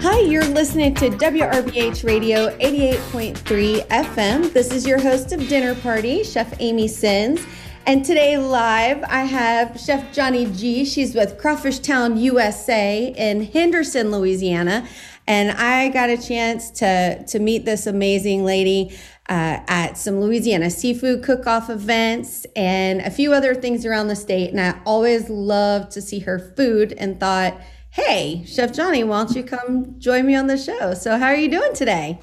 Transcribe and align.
Hi, 0.00 0.20
you're 0.20 0.44
listening 0.46 0.94
to 0.94 1.10
WRBH 1.10 2.04
Radio 2.04 2.56
88.3 2.58 3.86
FM. 3.88 4.52
This 4.52 4.72
is 4.72 4.86
your 4.86 4.98
host 4.98 5.32
of 5.32 5.46
Dinner 5.48 5.74
Party, 5.74 6.24
Chef 6.24 6.54
Amy 6.60 6.88
Sins. 6.88 7.44
And 7.86 8.02
today, 8.02 8.38
live, 8.38 9.04
I 9.04 9.24
have 9.24 9.78
Chef 9.78 10.10
Johnny 10.10 10.46
G. 10.46 10.86
She's 10.86 11.14
with 11.14 11.36
Crawfish 11.36 11.80
Town 11.80 12.16
USA 12.16 13.12
in 13.14 13.44
Henderson, 13.44 14.10
Louisiana. 14.10 14.88
And 15.26 15.52
I 15.52 15.88
got 15.88 16.10
a 16.10 16.18
chance 16.18 16.70
to, 16.72 17.24
to 17.26 17.38
meet 17.38 17.64
this 17.64 17.86
amazing 17.86 18.44
lady 18.44 18.96
uh, 19.28 19.60
at 19.68 19.96
some 19.96 20.20
Louisiana 20.20 20.70
seafood 20.70 21.22
cook 21.22 21.46
off 21.46 21.70
events 21.70 22.44
and 22.54 23.00
a 23.00 23.10
few 23.10 23.32
other 23.32 23.54
things 23.54 23.86
around 23.86 24.08
the 24.08 24.16
state. 24.16 24.50
And 24.50 24.60
I 24.60 24.78
always 24.84 25.30
loved 25.30 25.92
to 25.92 26.02
see 26.02 26.18
her 26.20 26.38
food 26.38 26.92
and 26.92 27.18
thought, 27.18 27.58
hey, 27.90 28.44
Chef 28.46 28.72
Johnny, 28.72 29.02
why 29.02 29.24
don't 29.24 29.36
you 29.36 29.44
come 29.44 29.98
join 29.98 30.26
me 30.26 30.34
on 30.34 30.46
the 30.46 30.58
show? 30.58 30.94
So, 30.94 31.16
how 31.16 31.26
are 31.26 31.36
you 31.36 31.48
doing 31.48 31.74
today? 31.74 32.18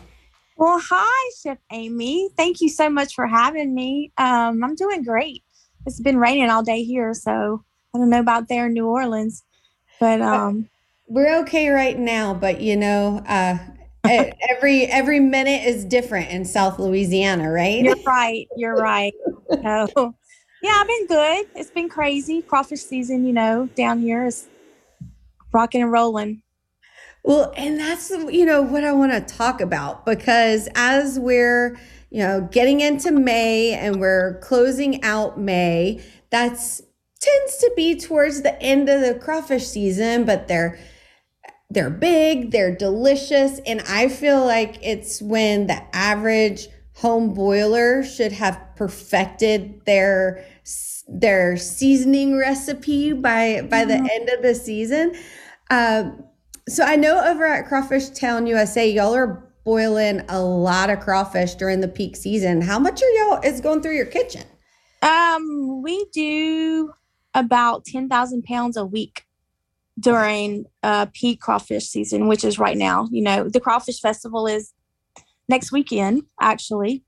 Well, 0.58 0.80
hi, 0.80 1.32
Chef 1.42 1.58
Amy. 1.72 2.30
Thank 2.38 2.62
you 2.62 2.70
so 2.70 2.90
much 2.90 3.16
for 3.16 3.26
having 3.26 3.74
me. 3.74 4.12
Um, 4.18 4.64
I'm 4.64 4.76
doing 4.76 5.04
great. 5.04 5.44
It's 5.88 6.00
been 6.00 6.18
raining 6.18 6.52
all 6.52 6.62
day 6.62 6.84
here, 6.84 7.16
so 7.16 7.64
I 7.96 7.98
don't 7.98 8.12
know 8.12 8.20
about 8.20 8.48
there 8.48 8.68
in 8.68 8.74
New 8.74 8.86
Orleans, 8.86 9.44
but 10.00 10.22
um, 10.22 10.70
we're 11.12 11.40
okay 11.42 11.70
right 11.70 12.00
now. 12.00 12.34
But 12.34 12.62
you 12.62 12.78
know, 12.78 13.22
uh, 13.28 13.58
every 14.50 14.86
every 14.86 15.20
minute 15.20 15.64
is 15.66 15.86
different 15.86 16.30
in 16.30 16.46
South 16.46 16.80
Louisiana, 16.80 17.52
right? 17.52 17.84
You're 17.84 18.04
right. 18.06 18.48
You're 18.56 18.76
right. 18.76 19.14
so, 19.62 20.16
yeah, 20.64 20.82
I've 20.82 20.88
been 20.88 21.08
good. 21.08 21.46
It's 21.56 21.72
been 21.72 21.90
crazy. 21.90 22.42
Crawfish 22.42 22.82
season, 22.82 23.26
you 23.26 23.34
know, 23.34 23.68
down 23.76 24.00
here 24.00 24.26
is 24.26 24.48
rocking 25.52 25.82
and 25.82 25.92
rolling. 25.92 26.42
Well, 27.24 27.54
and 27.56 27.78
that's 27.78 28.10
you 28.10 28.46
know 28.46 28.62
what 28.62 28.84
I 28.84 28.94
want 28.94 29.12
to 29.12 29.36
talk 29.36 29.60
about 29.62 30.06
because 30.06 30.70
as 30.76 31.20
we're 31.20 31.78
you 32.10 32.20
know 32.20 32.48
getting 32.52 32.80
into 32.80 33.12
May 33.12 33.74
and 33.74 34.00
we're 34.00 34.40
closing 34.40 35.04
out 35.04 35.40
May, 35.40 36.02
that's 36.30 36.82
tends 37.20 37.58
to 37.58 37.72
be 37.76 37.96
towards 37.96 38.42
the 38.42 38.60
end 38.62 38.90
of 38.90 39.02
the 39.02 39.14
crawfish 39.14 39.68
season, 39.68 40.26
but 40.26 40.48
they're 40.48 40.80
they're 41.72 41.90
big, 41.90 42.52
they're 42.52 42.76
delicious, 42.76 43.60
and 43.66 43.82
I 43.88 44.10
feel 44.10 44.46
like 44.46 44.78
it's 44.82 45.22
when 45.22 45.68
the 45.68 45.82
average 45.96 46.68
home 46.96 47.34
boiler 47.34 48.04
should 48.04 48.34
have 48.34 48.60
perfected 48.76 49.86
their 49.86 50.46
their 51.08 51.58
seasoning 51.58 52.38
recipe 52.38 53.14
by 53.14 53.62
by 53.70 53.86
the 53.86 53.96
end 53.96 54.30
of 54.30 54.42
the 54.42 54.54
season. 54.54 55.16
Um, 55.70 56.26
so 56.68 56.84
I 56.84 56.98
know 56.98 57.24
over 57.24 57.46
at 57.46 57.68
Crawfish 57.68 58.10
Town 58.10 58.48
USA, 58.48 58.90
y'all 58.90 59.16
are 59.16 59.50
boiling 59.64 60.22
a 60.28 60.42
lot 60.42 60.90
of 60.90 61.00
crawfish 61.00 61.56
during 61.56 61.80
the 61.80 61.88
peak 61.88 62.18
season. 62.18 62.62
How 62.62 62.80
much 62.80 63.02
are 63.02 63.10
y'all 63.12 63.42
is 63.44 63.62
going 63.62 63.82
through 63.82 63.96
your 63.96 64.06
kitchen? 64.06 64.44
Um, 65.02 65.82
we 65.82 66.06
do 66.12 66.92
about 67.34 67.86
ten 67.86 68.10
thousand 68.10 68.44
pounds 68.44 68.76
a 68.76 68.86
week 68.86 69.24
during 70.00 70.66
uh, 70.84 71.08
peak 71.14 71.42
crawfish 71.42 71.88
season, 71.88 72.28
which 72.28 72.44
is 72.44 72.58
right 72.58 72.78
now. 72.78 73.08
You 73.12 73.24
know, 73.24 73.50
the 73.50 73.60
crawfish 73.60 74.00
festival 74.00 74.48
is 74.48 74.74
next 75.48 75.72
weekend, 75.72 76.24
actually, 76.40 77.04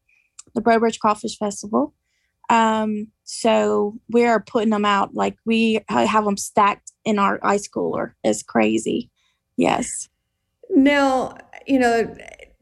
the 0.53 0.61
Breaux 0.61 0.79
Bridge 0.79 0.99
Crawfish 0.99 1.37
Festival. 1.37 1.93
Um, 2.49 3.07
so 3.23 3.97
we're 4.09 4.41
putting 4.41 4.69
them 4.69 4.85
out 4.85 5.15
like 5.15 5.37
we 5.45 5.79
have 5.87 6.25
them 6.25 6.37
stacked 6.37 6.91
in 7.05 7.17
our 7.17 7.39
ice 7.41 7.67
cooler. 7.67 8.15
It's 8.23 8.43
crazy. 8.43 9.09
Yes. 9.55 10.09
Now, 10.69 11.37
you 11.65 11.79
know, 11.79 12.15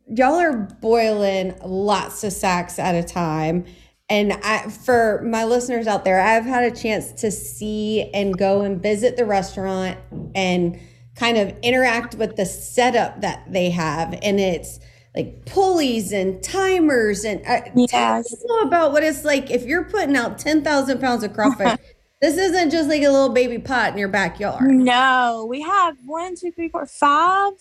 y'all 0.08 0.36
are 0.36 0.54
boiling 0.54 1.56
lots 1.66 2.24
of 2.24 2.34
sacks 2.34 2.78
at 2.80 2.96
a 2.96 3.04
time. 3.04 3.66
And 4.12 4.34
I, 4.44 4.68
for 4.68 5.22
my 5.22 5.46
listeners 5.46 5.88
out 5.88 6.04
there, 6.04 6.20
I've 6.20 6.44
had 6.44 6.66
a 6.66 6.76
chance 6.76 7.14
to 7.22 7.32
see 7.32 8.12
and 8.14 8.38
go 8.38 8.60
and 8.60 8.84
visit 8.84 9.16
the 9.16 9.26
restaurant 9.26 9.98
and 10.36 10.78
kind 11.16 11.38
of 11.38 11.58
interact 11.64 12.16
with 12.16 12.36
the 12.36 12.46
setup 12.46 13.22
that 13.22 13.50
they 13.50 13.70
have. 13.70 14.20
And 14.22 14.38
it's 14.38 14.82
like 15.16 15.46
pulleys 15.46 16.12
and 16.12 16.44
timers 16.44 17.24
and 17.24 17.40
uh, 17.48 17.62
yes. 17.74 18.36
tell 18.46 18.62
about 18.64 18.92
what 18.92 19.02
it's 19.02 19.24
like 19.24 19.50
if 19.50 19.64
you're 19.64 19.86
putting 19.86 20.18
out 20.18 20.38
10,000 20.38 21.00
pounds 21.00 21.24
of 21.24 21.32
crawfish. 21.32 21.80
this 22.22 22.38
isn't 22.38 22.70
just 22.70 22.90
like 22.90 23.04
a 23.04 23.10
little 23.10 23.30
baby 23.30 23.60
pot 23.60 23.94
in 23.94 23.98
your 23.98 24.10
backyard. 24.10 24.70
No, 24.70 25.48
we 25.50 25.62
have 25.62 25.96
one, 26.06 26.36
two, 26.36 26.52
three, 26.52 26.68
four, 26.68 26.86
five 26.86 27.54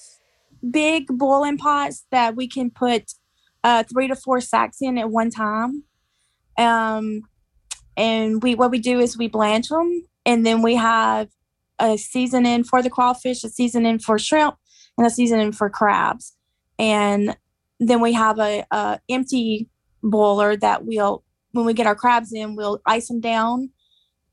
big 0.69 1.07
boiling 1.17 1.59
pots 1.59 2.07
that 2.11 2.35
we 2.35 2.49
can 2.49 2.73
put 2.73 3.13
uh, 3.63 3.85
three 3.85 4.09
to 4.09 4.17
four 4.17 4.41
sacks 4.41 4.79
in 4.83 4.99
at 4.99 5.11
one 5.11 5.31
time. 5.31 5.85
Um, 6.61 7.23
and 7.97 8.43
we 8.43 8.55
what 8.55 8.71
we 8.71 8.79
do 8.79 9.01
is 9.01 9.19
we 9.19 9.29
blanch 9.29 9.69
them, 9.69 10.07
and 10.25 10.47
then 10.47 10.63
we 10.63 10.77
have 10.77 11.29
a 11.79 11.97
seasoning 11.97 12.65
for 12.65 12.83
the 12.83 12.91
crawfish, 12.91 13.43
a 13.43 13.49
seasoning 13.49 13.99
for 13.99 14.19
shrimp, 14.19 14.57
and 14.97 15.07
a 15.07 15.11
seasoning 15.11 15.53
for 15.53 15.71
crabs. 15.71 16.37
And 16.79 17.37
then 17.79 18.01
we 18.01 18.13
have 18.13 18.39
a, 18.39 18.65
a 18.71 19.01
empty 19.09 19.69
boiler 20.03 20.57
that 20.57 20.85
we'll 20.85 21.25
when 21.53 21.67
we 21.67 21.75
get 21.75 21.87
our 21.87 21.97
crabs 21.97 22.33
in, 22.33 22.55
we'll 22.55 22.81
ice 22.87 23.09
them 23.09 23.21
down, 23.21 23.71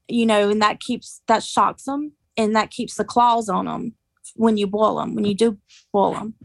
you 0.07 0.25
know, 0.25 0.49
and 0.49 0.61
that 0.61 0.79
keeps 0.79 1.21
that 1.27 1.43
shocks 1.43 1.83
them 1.83 2.13
and 2.35 2.55
that 2.55 2.69
keeps 2.69 2.95
the 2.95 3.03
claws 3.03 3.49
on 3.49 3.65
them 3.65 3.95
when 4.35 4.57
you 4.57 4.67
boil 4.67 4.97
them, 4.97 5.15
when 5.15 5.25
you 5.25 5.33
do 5.33 5.57
boil 5.91 6.13
them. 6.13 6.35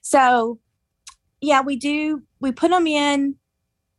So, 0.00 0.58
yeah, 1.40 1.60
we 1.60 1.76
do. 1.76 2.22
We 2.40 2.52
put 2.52 2.70
them 2.70 2.86
in 2.86 3.36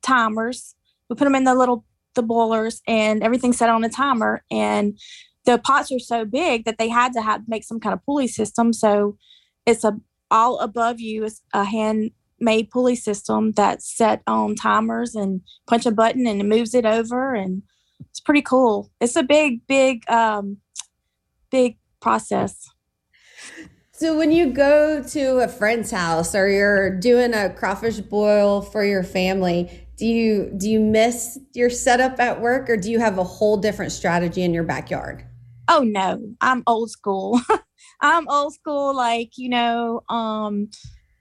timers. 0.01 0.75
We 1.13 1.17
put 1.17 1.25
them 1.25 1.35
in 1.35 1.43
the 1.43 1.53
little 1.53 1.85
the 2.15 2.23
boilers, 2.23 2.81
and 2.87 3.21
everything 3.21 3.53
set 3.53 3.69
on 3.69 3.83
a 3.83 3.89
timer. 3.89 4.43
And 4.49 4.97
the 5.45 5.59
pots 5.59 5.91
are 5.91 5.99
so 5.99 6.25
big 6.25 6.65
that 6.65 6.79
they 6.79 6.89
had 6.89 7.13
to 7.13 7.21
have 7.21 7.47
make 7.47 7.63
some 7.63 7.79
kind 7.79 7.93
of 7.93 8.03
pulley 8.03 8.27
system. 8.27 8.73
So 8.73 9.15
it's 9.67 9.83
a 9.83 9.99
all 10.31 10.57
above 10.57 10.99
you 10.99 11.23
is 11.23 11.41
a 11.53 11.63
handmade 11.63 12.71
pulley 12.71 12.95
system 12.95 13.51
that's 13.51 13.95
set 13.95 14.23
on 14.25 14.55
timers 14.55 15.13
and 15.13 15.41
punch 15.67 15.85
a 15.85 15.91
button 15.91 16.25
and 16.25 16.41
it 16.41 16.45
moves 16.45 16.73
it 16.73 16.85
over 16.85 17.35
and 17.35 17.61
it's 18.09 18.19
pretty 18.19 18.41
cool. 18.41 18.91
It's 18.99 19.15
a 19.15 19.21
big, 19.21 19.65
big, 19.67 20.09
um, 20.09 20.57
big 21.51 21.77
process. 21.99 22.67
So 23.91 24.17
when 24.17 24.31
you 24.31 24.51
go 24.51 25.03
to 25.03 25.39
a 25.41 25.47
friend's 25.47 25.91
house 25.91 26.33
or 26.33 26.49
you're 26.49 26.99
doing 26.99 27.35
a 27.35 27.51
crawfish 27.51 27.99
boil 27.99 28.63
for 28.63 28.83
your 28.83 29.03
family, 29.03 29.82
do 29.97 30.05
you 30.05 30.51
do 30.57 30.69
you 30.69 30.79
miss 30.79 31.39
your 31.53 31.69
setup 31.69 32.19
at 32.19 32.41
work 32.41 32.69
or 32.69 32.77
do 32.77 32.89
you 32.89 32.99
have 32.99 33.17
a 33.17 33.23
whole 33.23 33.57
different 33.57 33.91
strategy 33.91 34.43
in 34.43 34.53
your 34.53 34.63
backyard? 34.63 35.25
Oh 35.67 35.81
no, 35.83 36.19
I'm 36.41 36.63
old 36.67 36.89
school. 36.91 37.39
I'm 38.01 38.27
old 38.27 38.53
school, 38.53 38.95
like, 38.95 39.31
you 39.37 39.49
know, 39.49 40.01
um, 40.09 40.69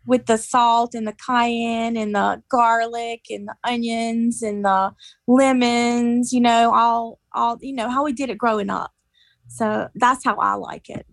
with 0.05 0.27
the 0.27 0.37
salt 0.37 0.95
and 0.95 1.07
the 1.07 1.15
cayenne 1.27 1.97
and 1.97 2.15
the 2.15 2.43
garlic 2.51 3.27
and 3.31 3.49
the 3.49 3.55
onions 3.63 4.43
and 4.43 4.65
the 4.65 4.93
lemons, 5.29 6.33
you 6.33 6.41
know, 6.41 6.75
all 6.75 7.21
all 7.35 7.59
you 7.61 7.75
know, 7.75 7.89
how 7.89 8.05
we 8.05 8.13
did 8.13 8.31
it 8.31 8.39
growing 8.39 8.71
up. 8.71 8.91
So 9.49 9.89
that's 9.95 10.25
how 10.25 10.37
I 10.37 10.55
like 10.55 10.89
it. 10.89 11.07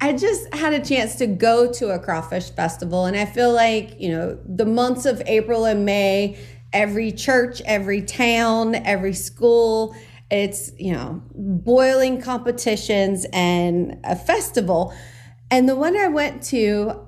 I 0.00 0.14
just 0.14 0.52
had 0.54 0.72
a 0.72 0.84
chance 0.84 1.16
to 1.16 1.26
go 1.26 1.70
to 1.72 1.90
a 1.90 1.98
crawfish 1.98 2.50
festival 2.50 3.04
and 3.04 3.16
I 3.16 3.26
feel 3.26 3.52
like, 3.52 4.00
you 4.00 4.10
know, 4.10 4.38
the 4.46 4.64
months 4.64 5.04
of 5.04 5.22
April 5.26 5.66
and 5.66 5.84
May, 5.84 6.38
every 6.72 7.12
church, 7.12 7.60
every 7.66 8.02
town, 8.02 8.74
every 8.74 9.12
school 9.12 9.94
it's, 10.30 10.70
you 10.78 10.92
know, 10.92 11.22
boiling 11.34 12.22
competitions 12.22 13.26
and 13.32 13.98
a 14.04 14.14
festival. 14.14 14.94
And 15.50 15.68
the 15.68 15.74
one 15.74 15.96
I 15.96 16.06
went 16.06 16.42
to, 16.44 17.06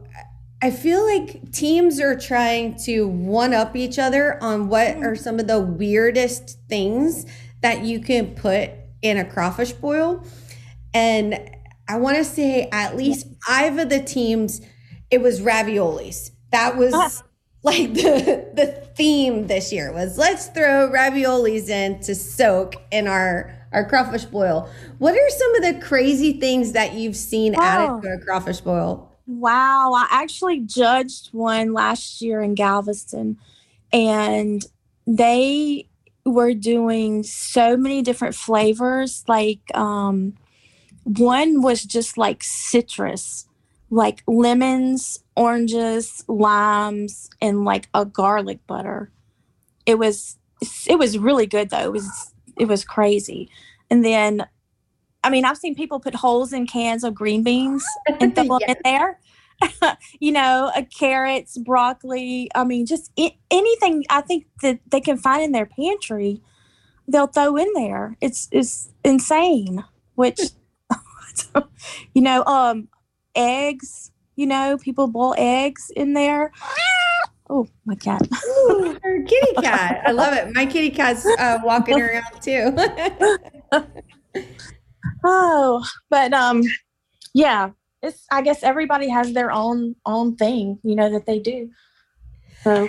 I 0.61 0.71
feel 0.71 1.05
like 1.07 1.53
teams 1.53 2.01
are 2.01 2.19
trying 2.19 2.77
to 2.85 3.07
one 3.07 3.55
up 3.55 3.77
each 3.77 3.99
other 3.99 4.43
on 4.43 4.69
what 4.69 4.97
mm. 4.97 5.05
are 5.05 5.15
some 5.15 5.39
of 5.39 5.47
the 5.47 5.61
weirdest 5.61 6.59
things 6.69 7.27
that 7.61 7.85
you 7.85 8.01
can 8.01 8.35
put 8.35 8.71
in 9.03 9.19
a 9.19 9.25
crawfish 9.25 9.73
boil. 9.73 10.25
And 10.93 11.52
I 11.89 11.99
want 11.99 12.17
to 12.17 12.25
say 12.25 12.69
at 12.73 12.97
least 12.97 13.27
five 13.47 13.79
of 13.79 13.89
the 13.89 14.01
teams, 14.01 14.61
it 15.11 15.21
was 15.21 15.41
raviolis. 15.41 16.31
That 16.51 16.77
was 16.77 16.95
ah. 16.95 17.11
like 17.63 17.95
the 17.95 18.51
the 18.55 18.67
theme 18.97 19.47
this 19.47 19.73
year 19.73 19.93
was 19.93 20.19
let's 20.19 20.49
throw 20.49 20.91
raviolis 20.91 21.69
in 21.69 22.01
to 22.01 22.15
soak 22.15 22.75
in 22.91 23.07
our 23.07 23.55
our 23.73 23.89
crawfish 23.89 24.25
boil. 24.25 24.69
What 24.99 25.15
are 25.15 25.31
some 25.31 25.55
of 25.57 25.63
the 25.63 25.87
crazy 25.87 26.39
things 26.39 26.73
that 26.73 26.95
you've 26.95 27.17
seen 27.17 27.55
added 27.55 28.03
to 28.03 28.15
a 28.15 28.19
crawfish 28.19 28.61
boil? 28.61 29.13
wow. 29.27 29.93
I 29.95 30.07
actually 30.11 30.61
judged 30.61 31.29
one 31.33 31.73
last 31.73 32.21
year 32.21 32.43
in 32.43 32.55
Galveston, 32.55 33.39
and 33.93 34.65
they 35.07 35.89
were 36.25 36.55
doing 36.55 37.23
so 37.23 37.77
many 37.77 38.03
different 38.03 38.35
flavors. 38.35 39.25
Like, 39.27 39.61
um, 39.75 40.35
one 41.05 41.63
was 41.63 41.85
just 41.85 42.17
like 42.17 42.43
citrus, 42.43 43.47
like 43.91 44.23
lemons, 44.27 45.23
oranges, 45.37 46.25
limes, 46.29 47.31
and 47.41 47.65
like 47.65 47.89
a 47.95 48.05
garlic 48.05 48.67
butter. 48.67 49.11
It 49.87 49.99
was 49.99 50.37
it 50.87 50.99
was 50.99 51.19
really 51.19 51.47
good 51.47 51.71
though. 51.71 51.85
It 51.85 51.93
was 51.93 52.35
it 52.59 52.67
was 52.67 52.85
crazy. 52.85 53.51
And 53.91 54.05
then 54.05 54.47
I 55.25 55.31
mean, 55.31 55.45
I've 55.45 55.59
seen 55.59 55.75
people 55.75 56.01
put 56.01 56.15
holes 56.15 56.53
in 56.53 56.67
cans 56.67 57.05
of 57.05 57.15
green 57.15 57.43
beans 57.43 57.85
and 58.21 58.35
throw 58.35 58.59
them 58.59 58.61
in 58.69 58.77
there. 58.85 59.21
you 60.21 60.33
know, 60.33 60.73
uh, 60.75 60.83
carrots, 60.99 61.57
broccoli. 61.59 62.51
I 62.55 62.65
mean, 62.65 62.87
just 62.87 63.13
I- 63.19 63.37
anything 63.51 64.05
I 64.11 64.21
think 64.21 64.47
that 64.63 64.81
they 64.91 65.01
can 65.01 65.17
find 65.17 65.43
in 65.43 65.53
their 65.53 65.67
pantry, 65.67 66.41
they'll 67.07 67.29
throw 67.29 67.57
in 67.57 67.73
there. 67.75 68.17
It's 68.21 68.49
it's 68.51 68.91
insane. 69.05 69.85
Which, 70.15 70.41
you 72.15 72.23
know, 72.23 72.45
um, 72.45 72.89
eggs. 73.35 74.11
You 74.35 74.47
know, 74.47 74.79
people 74.79 75.09
boil 75.09 75.35
eggs 75.37 75.91
in 75.95 76.15
there. 76.15 76.53
Oh, 77.51 77.69
my 77.85 77.95
cat. 77.95 78.27
Ooh, 78.47 78.99
her 79.03 79.23
kitty 79.25 79.53
cat. 79.63 80.03
I 80.07 80.13
love 80.13 80.33
it. 80.33 80.55
My 80.55 80.65
kitty 80.65 80.91
cat's 80.91 81.27
uh, 81.27 81.59
walking 81.63 82.01
around 82.01 82.41
too. 82.41 82.75
oh, 85.25 85.85
but 86.09 86.33
um, 86.33 86.63
yeah, 87.35 87.71
it's. 88.03 88.25
I 88.31 88.41
guess 88.41 88.63
everybody 88.63 89.09
has 89.11 89.35
their 89.35 89.53
own 89.53 89.97
own 90.07 90.37
thing, 90.37 90.79
you 90.83 90.97
know, 90.97 91.11
that 91.11 91.27
they 91.27 91.39
do. 91.39 91.71
So 92.63 92.89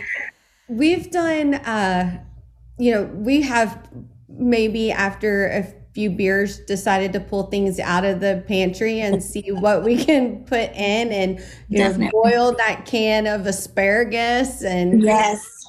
we've 0.69 1.11
done. 1.11 1.55
uh 1.55 2.23
You 2.79 2.91
know, 2.91 3.03
we 3.03 3.41
have 3.41 3.89
maybe 4.29 4.91
after 4.91 5.47
a 5.47 5.82
few 5.93 6.09
beers 6.09 6.59
decided 6.61 7.13
to 7.13 7.19
pull 7.19 7.43
things 7.43 7.79
out 7.79 8.03
of 8.03 8.19
the 8.19 8.43
pantry 8.47 8.99
and 8.99 9.21
see 9.31 9.51
what 9.51 9.83
we 9.83 10.03
can 10.03 10.43
put 10.45 10.71
in 10.71 11.11
and 11.11 11.39
you 11.69 11.77
Definitely. 11.77 12.05
know 12.05 12.11
boil 12.11 12.51
that 12.57 12.85
can 12.85 13.27
of 13.27 13.45
asparagus 13.45 14.63
and 14.63 15.01
yes 15.01 15.65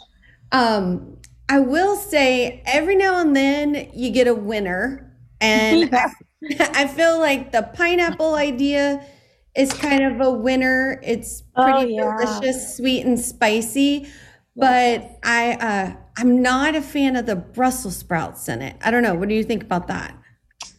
um 0.53 1.17
i 1.49 1.59
will 1.59 1.97
say 1.97 2.62
every 2.67 2.97
now 2.97 3.21
and 3.21 3.37
then 3.37 3.91
you 3.94 4.11
get 4.11 4.26
a 4.26 4.35
winner 4.35 5.15
and 5.41 5.91
yeah. 5.93 6.70
I, 6.75 6.82
I, 6.82 6.87
feel 6.87 7.19
like 7.19 7.53
the 7.53 7.70
pineapple 7.75 8.35
idea 8.35 9.06
is 9.56 9.73
kind 9.73 10.05
of 10.05 10.20
a 10.20 10.31
winner 10.31 11.00
it's 11.03 11.43
oh, 11.56 11.65
pretty 11.65 12.00
oh, 12.00 12.19
yeah. 12.19 12.25
delicious 12.25 12.77
sweet 12.77 13.05
and 13.05 13.19
spicy 13.19 14.09
but 14.56 15.19
I 15.25 15.53
uh, 15.55 15.97
I'm 16.17 16.43
not 16.43 16.75
a 16.75 16.83
fan 16.83 17.17
of 17.17 17.27
the 17.27 17.37
Brussels 17.37 17.97
sprouts 17.97 18.49
in 18.49 18.63
it. 18.63 18.77
I 18.83 18.91
don't 18.91 19.03
know. 19.03 19.15
What 19.15 19.29
do 19.29 19.35
you 19.35 19.45
think 19.45 19.63
about 19.63 19.89
that? 19.89 20.17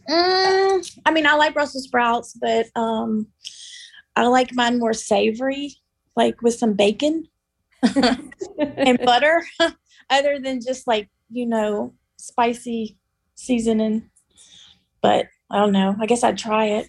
Mm, 0.08 0.98
I 1.04 1.10
mean, 1.10 1.26
I 1.26 1.34
like 1.34 1.54
Brussels 1.54 1.84
sprouts, 1.84 2.32
but 2.34 2.66
um, 2.74 3.26
I 4.14 4.26
like 4.26 4.54
mine 4.54 4.78
more 4.78 4.94
savory, 4.94 5.74
like 6.14 6.40
with 6.42 6.54
some 6.54 6.74
bacon 6.74 7.28
and 7.82 8.98
butter, 9.04 9.44
other 10.10 10.38
than 10.38 10.60
just 10.60 10.86
like 10.86 11.10
you 11.30 11.46
know 11.46 11.92
spicy 12.16 12.96
seasoning. 13.34 14.10
But 15.02 15.26
I 15.50 15.58
don't 15.58 15.72
know. 15.72 15.96
I 16.00 16.06
guess 16.06 16.24
I'd 16.24 16.38
try 16.38 16.66
it. 16.66 16.88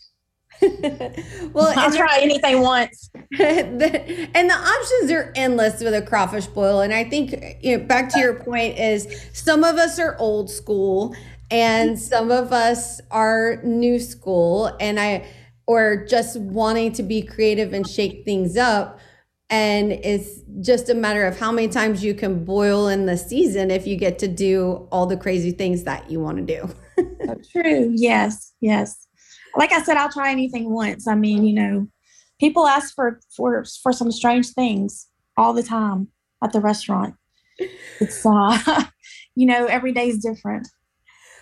Well, 1.54 1.74
I'll 1.76 1.92
try 1.92 2.20
anything 2.22 2.62
once. 2.62 3.10
the, 3.32 4.30
and 4.34 4.50
the 4.50 4.54
options 4.54 5.12
are 5.12 5.32
endless 5.36 5.82
with 5.82 5.94
a 5.94 6.02
crawfish 6.02 6.48
boil. 6.48 6.82
And 6.82 6.94
I 6.94 7.04
think, 7.04 7.36
you 7.62 7.78
know, 7.78 7.84
back 7.84 8.10
to 8.14 8.20
your 8.20 8.36
point 8.36 8.78
is 8.78 9.30
some 9.34 9.64
of 9.64 9.76
us 9.76 10.00
are 10.00 10.16
old 10.20 10.50
school 10.50 11.16
and 11.52 11.98
some 12.00 12.32
of 12.32 12.52
us 12.52 13.00
are 13.12 13.62
new 13.64 14.00
school 14.00 14.76
and 14.80 15.00
I, 15.00 15.28
or 15.68 16.06
just 16.06 16.40
wanting 16.40 16.94
to 16.94 17.04
be 17.04 17.22
creative 17.22 17.74
and 17.74 17.88
shake 17.88 18.26
things 18.26 18.58
up. 18.58 19.00
And 19.50 19.94
it's 19.94 20.42
just 20.60 20.90
a 20.90 20.94
matter 20.94 21.26
of 21.26 21.40
how 21.40 21.54
many 21.54 21.70
times 21.70 22.04
you 22.04 22.14
can 22.14 22.44
boil 22.44 22.90
in 22.90 23.06
the 23.06 23.18
season 23.18 23.72
if 23.72 23.88
you 23.88 23.96
get 23.96 24.20
to 24.20 24.28
do 24.28 24.88
all 24.92 25.06
the 25.06 25.16
crazy 25.16 25.52
things 25.52 25.84
that 25.84 26.12
you 26.12 26.20
want 26.20 26.38
to 26.38 26.44
do. 26.44 26.70
True. 27.52 27.92
Yes. 27.96 28.54
Yes 28.60 29.07
like 29.58 29.72
I 29.72 29.82
said, 29.82 29.98
I'll 29.98 30.12
try 30.12 30.32
anything 30.32 30.70
once. 30.70 31.08
I 31.08 31.16
mean, 31.16 31.46
you 31.46 31.54
know, 31.54 31.88
people 32.40 32.68
ask 32.68 32.94
for 32.94 33.20
for 33.36 33.66
for 33.82 33.92
some 33.92 34.12
strange 34.12 34.50
things 34.50 35.08
all 35.38 35.54
the 35.54 35.64
time 35.64 36.10
at 36.44 36.54
the 36.54 36.62
restaurant. 36.62 37.16
It's 38.00 38.24
uh, 38.24 38.84
you 39.36 39.48
know, 39.48 39.66
every 39.66 39.92
day 39.92 40.10
is 40.10 40.20
different. 40.20 40.68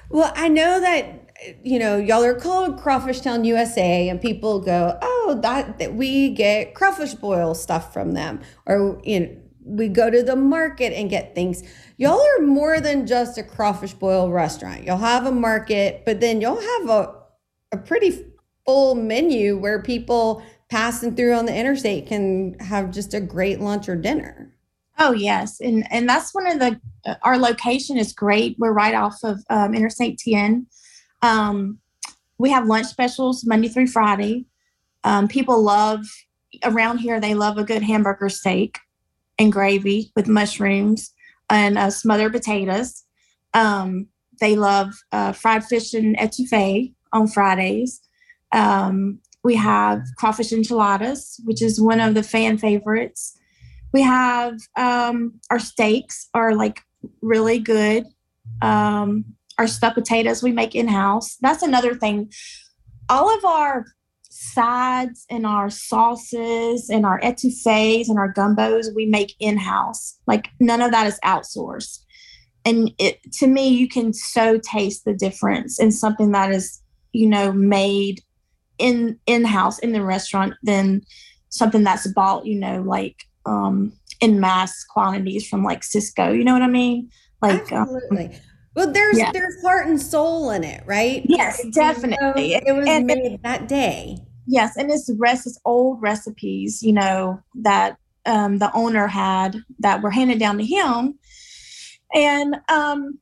Well, 0.10 0.32
I 0.36 0.48
know 0.48 0.80
that 0.80 1.30
you 1.62 1.78
know 1.78 1.98
y'all 1.98 2.24
are 2.24 2.40
called 2.40 2.80
Crawfish 2.80 3.20
Town 3.20 3.44
USA, 3.44 4.08
and 4.08 4.22
people 4.22 4.62
go, 4.62 4.98
"Oh, 5.02 5.38
that, 5.42 5.78
that 5.80 5.96
we 5.96 6.30
get 6.30 6.74
crawfish 6.74 7.16
boil 7.16 7.54
stuff 7.54 7.92
from 7.92 8.14
them," 8.14 8.40
or 8.66 9.02
you 9.04 9.20
know, 9.20 9.36
we 9.66 9.90
go 9.90 10.10
to 10.10 10.24
the 10.24 10.38
market 10.38 10.94
and 10.94 11.10
get 11.10 11.36
things. 11.36 11.64
Y'all 11.98 12.22
are 12.22 12.46
more 12.46 12.80
than 12.80 13.06
just 13.06 13.38
a 13.38 13.44
crawfish 13.44 13.94
boil 13.94 14.32
restaurant. 14.32 14.86
You'll 14.86 14.98
have 14.98 15.26
a 15.26 15.32
market, 15.32 16.04
but 16.06 16.22
then 16.22 16.40
you'll 16.40 16.62
have 16.62 16.90
a 16.90 17.25
a 17.72 17.78
pretty 17.78 18.26
full 18.66 18.96
menu 18.96 19.58
where 19.58 19.82
people 19.82 20.44
passing 20.70 21.16
through 21.16 21.34
on 21.34 21.46
the 21.46 21.56
interstate 21.56 22.08
can 22.08 22.58
have 22.60 22.92
just 22.92 23.14
a 23.14 23.22
great 23.22 23.60
lunch 23.60 23.88
or 23.88 23.96
dinner. 23.96 24.52
Oh 24.98 25.12
yes, 25.12 25.60
and 25.60 25.86
and 25.92 26.08
that's 26.08 26.34
one 26.34 26.48
of 26.48 26.60
the 26.60 26.80
uh, 27.06 27.16
our 27.24 27.38
location 27.38 27.98
is 27.98 28.14
great. 28.14 28.56
We're 28.58 28.72
right 28.72 28.96
off 28.96 29.18
of 29.24 29.44
um, 29.50 29.74
Interstate 29.74 30.18
10. 30.20 30.68
Um, 31.22 31.80
we 32.38 32.50
have 32.50 32.68
lunch 32.68 32.88
specials 32.88 33.46
Monday 33.46 33.68
through 33.68 33.88
Friday. 33.88 34.46
Um, 35.04 35.28
people 35.28 35.62
love 35.62 36.06
around 36.64 37.00
here. 37.00 37.20
They 37.20 37.34
love 37.34 37.58
a 37.58 37.64
good 37.64 37.84
hamburger 37.84 38.30
steak 38.30 38.80
and 39.38 39.52
gravy 39.52 40.12
with 40.16 40.28
mushrooms 40.28 41.12
and 41.50 41.78
uh, 41.78 41.90
smothered 41.90 42.32
potatoes. 42.32 43.04
Um, 43.54 44.08
they 44.40 44.56
love 44.56 44.94
uh, 45.12 45.32
fried 45.32 45.64
fish 45.64 45.94
and 45.94 46.18
etouffee 46.18 46.94
on 47.16 47.28
Fridays. 47.28 48.02
Um, 48.52 49.20
we 49.44 49.56
have 49.56 50.04
crawfish 50.18 50.52
enchiladas, 50.52 51.40
which 51.46 51.62
is 51.62 51.82
one 51.82 52.00
of 52.00 52.14
the 52.14 52.24
fan 52.24 52.58
favorites. 52.58 53.38
We 53.94 54.02
have 54.02 54.60
um, 54.76 55.40
our 55.50 55.60
steaks 55.60 56.28
are 56.34 56.54
like 56.56 56.82
really 57.22 57.60
good. 57.60 58.06
Um, 58.62 59.26
our 59.58 59.68
stuffed 59.68 59.96
potatoes 59.96 60.44
we 60.44 60.52
make 60.52 60.76
in 60.76 60.88
house. 60.88 61.38
That's 61.42 61.64
another 61.64 61.96
thing. 61.96 62.32
All 63.10 63.36
of 63.36 63.46
our 63.46 63.86
sides 64.30 65.26
and 65.30 65.46
our 65.46 65.70
sauces 65.70 66.90
and 66.90 67.06
our 67.06 67.22
etouffees 67.22 68.10
and 68.10 68.18
our 68.18 68.34
gumbos 68.34 68.94
we 68.94 69.06
make 69.06 69.34
in 69.40 69.58
house. 69.58 70.20
Like 70.28 70.50
none 70.60 70.82
of 70.82 70.92
that 70.92 71.08
is 71.08 71.20
outsourced. 71.24 72.00
And 72.66 72.92
it 72.98 73.20
to 73.34 73.48
me, 73.48 73.70
you 73.70 73.88
can 73.88 74.12
so 74.12 74.58
taste 74.58 75.06
the 75.06 75.14
difference 75.14 75.80
in 75.80 75.92
something 75.92 76.32
that 76.32 76.52
is 76.52 76.82
you 77.16 77.28
know 77.28 77.52
made 77.52 78.22
in 78.78 79.20
in 79.26 79.46
house 79.46 79.80
in 79.80 79.94
the 79.94 80.04
restaurant 80.04 80.54
than 80.64 81.02
something 81.50 81.84
that's 81.84 82.08
bought 82.08 82.46
you 82.46 82.60
know 82.60 82.82
like 82.82 83.24
um 83.46 83.94
in 84.22 84.40
mass 84.40 84.84
quantities 84.84 85.48
from 85.48 85.64
like 85.64 85.82
Sysco. 85.82 86.36
you 86.36 86.44
know 86.44 86.54
what 86.54 86.62
I 86.62 86.68
mean 86.68 87.10
like 87.42 87.72
um, 87.72 87.84
absolutely. 87.84 88.26
Um, 88.26 88.42
well, 88.76 88.92
there's 88.92 89.18
yeah. 89.18 89.32
there's 89.32 89.62
heart 89.62 89.88
and 89.88 90.02
soul 90.02 90.52
in 90.52 90.64
it, 90.64 90.84
right? 90.86 91.24
Yes, 91.26 91.66
definitely. 91.72 92.54
You 92.54 92.62
know, 92.62 92.68
it 92.68 92.78
was 92.78 92.90
and, 92.90 93.06
made 93.06 93.42
that 93.44 93.68
day. 93.68 94.18
Yes, 94.48 94.76
and 94.78 94.92
it's 94.92 95.10
rest 95.18 95.48
it's 95.48 95.60
old 95.66 96.02
recipes, 96.02 96.84
you 96.84 96.92
know, 96.92 97.42
that 97.56 97.98
um, 98.26 98.60
the 98.60 98.72
owner 98.74 99.08
had 99.08 99.58
that 99.80 100.02
were 100.02 100.12
handed 100.12 100.40
down 100.40 100.58
to 100.58 100.66
him, 100.66 101.18
and 102.14 102.58
um, 102.68 103.18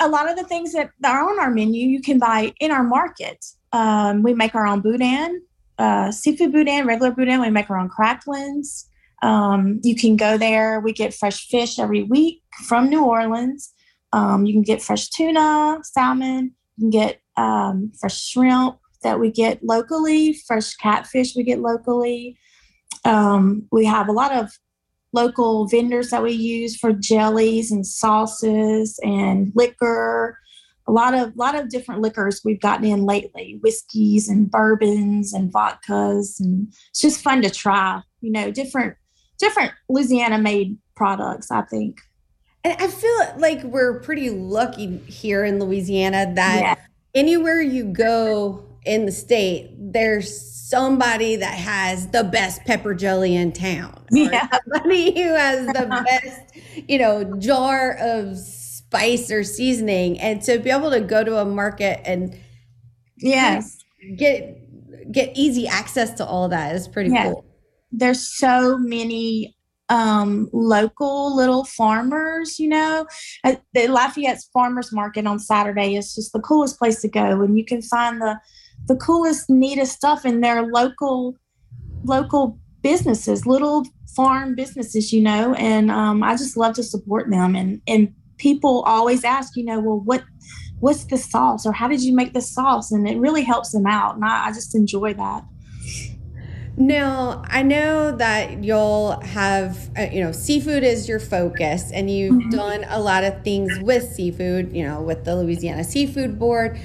a 0.00 0.08
lot 0.08 0.28
of 0.30 0.36
the 0.36 0.44
things 0.44 0.72
that 0.72 0.90
are 1.04 1.30
on 1.30 1.38
our 1.38 1.50
menu 1.50 1.86
you 1.86 2.00
can 2.00 2.18
buy 2.18 2.52
in 2.58 2.70
our 2.70 2.82
market. 2.82 3.44
Um, 3.72 4.22
we 4.22 4.34
make 4.34 4.54
our 4.54 4.66
own 4.66 4.80
boudin, 4.80 5.42
uh, 5.78 6.10
seafood 6.10 6.52
boudin, 6.52 6.86
regular 6.86 7.12
boudin. 7.12 7.40
We 7.40 7.50
make 7.50 7.70
our 7.70 7.78
own 7.78 7.88
cracklings. 7.88 8.86
Um, 9.22 9.80
you 9.82 9.94
can 9.94 10.16
go 10.16 10.38
there. 10.38 10.80
We 10.80 10.92
get 10.92 11.14
fresh 11.14 11.46
fish 11.48 11.78
every 11.78 12.02
week 12.02 12.42
from 12.66 12.88
New 12.88 13.04
Orleans. 13.04 13.72
Um, 14.12 14.46
you 14.46 14.52
can 14.52 14.62
get 14.62 14.82
fresh 14.82 15.08
tuna, 15.08 15.80
salmon. 15.84 16.54
You 16.76 16.84
can 16.84 16.90
get 16.90 17.20
um, 17.36 17.92
fresh 18.00 18.20
shrimp 18.20 18.76
that 19.02 19.20
we 19.20 19.30
get 19.30 19.62
locally, 19.62 20.34
fresh 20.46 20.74
catfish 20.74 21.36
we 21.36 21.42
get 21.42 21.60
locally. 21.60 22.38
Um, 23.04 23.66
we 23.70 23.84
have 23.86 24.08
a 24.08 24.12
lot 24.12 24.32
of 24.32 24.50
local 25.12 25.66
vendors 25.66 26.10
that 26.10 26.22
we 26.22 26.32
use 26.32 26.76
for 26.76 26.92
jellies 26.92 27.70
and 27.70 27.86
sauces 27.86 28.98
and 29.02 29.52
liquor. 29.54 30.38
a 30.86 30.92
lot 30.92 31.14
of 31.14 31.36
lot 31.36 31.54
of 31.54 31.68
different 31.68 32.00
liquors 32.00 32.40
we've 32.44 32.60
gotten 32.60 32.84
in 32.84 33.04
lately, 33.04 33.58
whiskeys 33.62 34.28
and 34.28 34.50
bourbons 34.50 35.32
and 35.32 35.52
vodkas, 35.52 36.40
and 36.40 36.72
it's 36.90 37.00
just 37.00 37.22
fun 37.22 37.42
to 37.42 37.50
try. 37.50 38.02
You 38.20 38.32
know, 38.32 38.50
different 38.50 38.96
different 39.38 39.72
Louisiana 39.88 40.38
made 40.38 40.78
products. 40.96 41.50
I 41.50 41.62
think. 41.62 42.00
And 42.62 42.74
I 42.78 42.88
feel 42.88 43.38
like 43.38 43.62
we're 43.64 44.00
pretty 44.00 44.30
lucky 44.30 44.98
here 45.06 45.44
in 45.44 45.58
Louisiana 45.58 46.30
that 46.34 46.60
yeah. 46.60 46.74
anywhere 47.14 47.62
you 47.62 47.84
go 47.84 48.62
in 48.84 49.06
the 49.06 49.12
state, 49.12 49.70
there's 49.78 50.59
somebody 50.70 51.34
that 51.34 51.54
has 51.54 52.06
the 52.08 52.22
best 52.22 52.64
pepper 52.64 52.94
jelly 52.94 53.34
in 53.34 53.52
town. 53.52 54.04
Yeah. 54.10 54.48
Somebody 54.72 55.12
who 55.22 55.34
has 55.34 55.66
the 55.66 56.04
best, 56.22 56.56
you 56.88 56.98
know, 56.98 57.24
jar 57.38 57.96
of 58.00 58.38
spice 58.38 59.30
or 59.30 59.42
seasoning. 59.42 60.18
And 60.20 60.40
to 60.42 60.58
be 60.58 60.70
able 60.70 60.92
to 60.92 61.00
go 61.00 61.24
to 61.24 61.38
a 61.38 61.44
market 61.44 62.00
and 62.04 62.38
yes, 63.18 63.84
get 64.16 64.56
get 65.10 65.32
easy 65.34 65.66
access 65.66 66.14
to 66.14 66.24
all 66.24 66.48
that 66.48 66.74
is 66.76 66.86
pretty 66.86 67.10
yeah. 67.10 67.24
cool. 67.24 67.44
There's 67.90 68.24
so 68.24 68.78
many 68.78 69.56
um, 69.88 70.48
local 70.52 71.34
little 71.34 71.64
farmers, 71.64 72.60
you 72.60 72.68
know. 72.68 73.06
the 73.42 73.88
Lafayette's 73.88 74.48
Farmers 74.52 74.92
Market 74.92 75.26
on 75.26 75.40
Saturday 75.40 75.96
is 75.96 76.14
just 76.14 76.32
the 76.32 76.38
coolest 76.38 76.78
place 76.78 77.00
to 77.02 77.08
go, 77.08 77.42
and 77.42 77.58
you 77.58 77.64
can 77.64 77.82
find 77.82 78.20
the 78.20 78.38
the 78.86 78.96
coolest, 78.96 79.48
neatest 79.48 79.92
stuff 79.92 80.24
in 80.24 80.40
their 80.40 80.66
local 80.66 81.36
local 82.04 82.58
businesses, 82.82 83.46
little 83.46 83.84
farm 84.16 84.54
businesses, 84.54 85.12
you 85.12 85.20
know. 85.20 85.54
And 85.54 85.90
um, 85.90 86.22
I 86.22 86.36
just 86.36 86.56
love 86.56 86.74
to 86.74 86.82
support 86.82 87.30
them. 87.30 87.54
And 87.54 87.80
and 87.86 88.14
people 88.38 88.82
always 88.86 89.24
ask, 89.24 89.56
you 89.56 89.64
know, 89.64 89.80
well, 89.80 90.00
what 90.00 90.24
what's 90.80 91.04
the 91.04 91.16
sauce 91.16 91.66
or 91.66 91.72
how 91.72 91.88
did 91.88 92.02
you 92.02 92.14
make 92.14 92.32
the 92.32 92.40
sauce? 92.40 92.90
And 92.90 93.08
it 93.08 93.18
really 93.18 93.42
helps 93.42 93.72
them 93.72 93.86
out, 93.86 94.16
and 94.16 94.24
I, 94.24 94.48
I 94.48 94.52
just 94.52 94.74
enjoy 94.74 95.14
that. 95.14 95.44
Now, 96.76 97.42
I 97.48 97.62
know 97.62 98.16
that 98.16 98.64
you'll 98.64 99.20
have, 99.20 99.90
uh, 99.98 100.06
you 100.10 100.22
know, 100.22 100.32
seafood 100.32 100.82
is 100.82 101.08
your 101.08 101.20
focus, 101.20 101.90
and 101.92 102.10
you've 102.10 102.34
mm-hmm. 102.34 102.50
done 102.50 102.86
a 102.88 102.98
lot 102.98 103.22
of 103.22 103.44
things 103.44 103.78
with 103.82 104.04
seafood, 104.04 104.74
you 104.74 104.86
know, 104.86 105.02
with 105.02 105.24
the 105.24 105.36
Louisiana 105.36 105.84
Seafood 105.84 106.38
Board. 106.38 106.80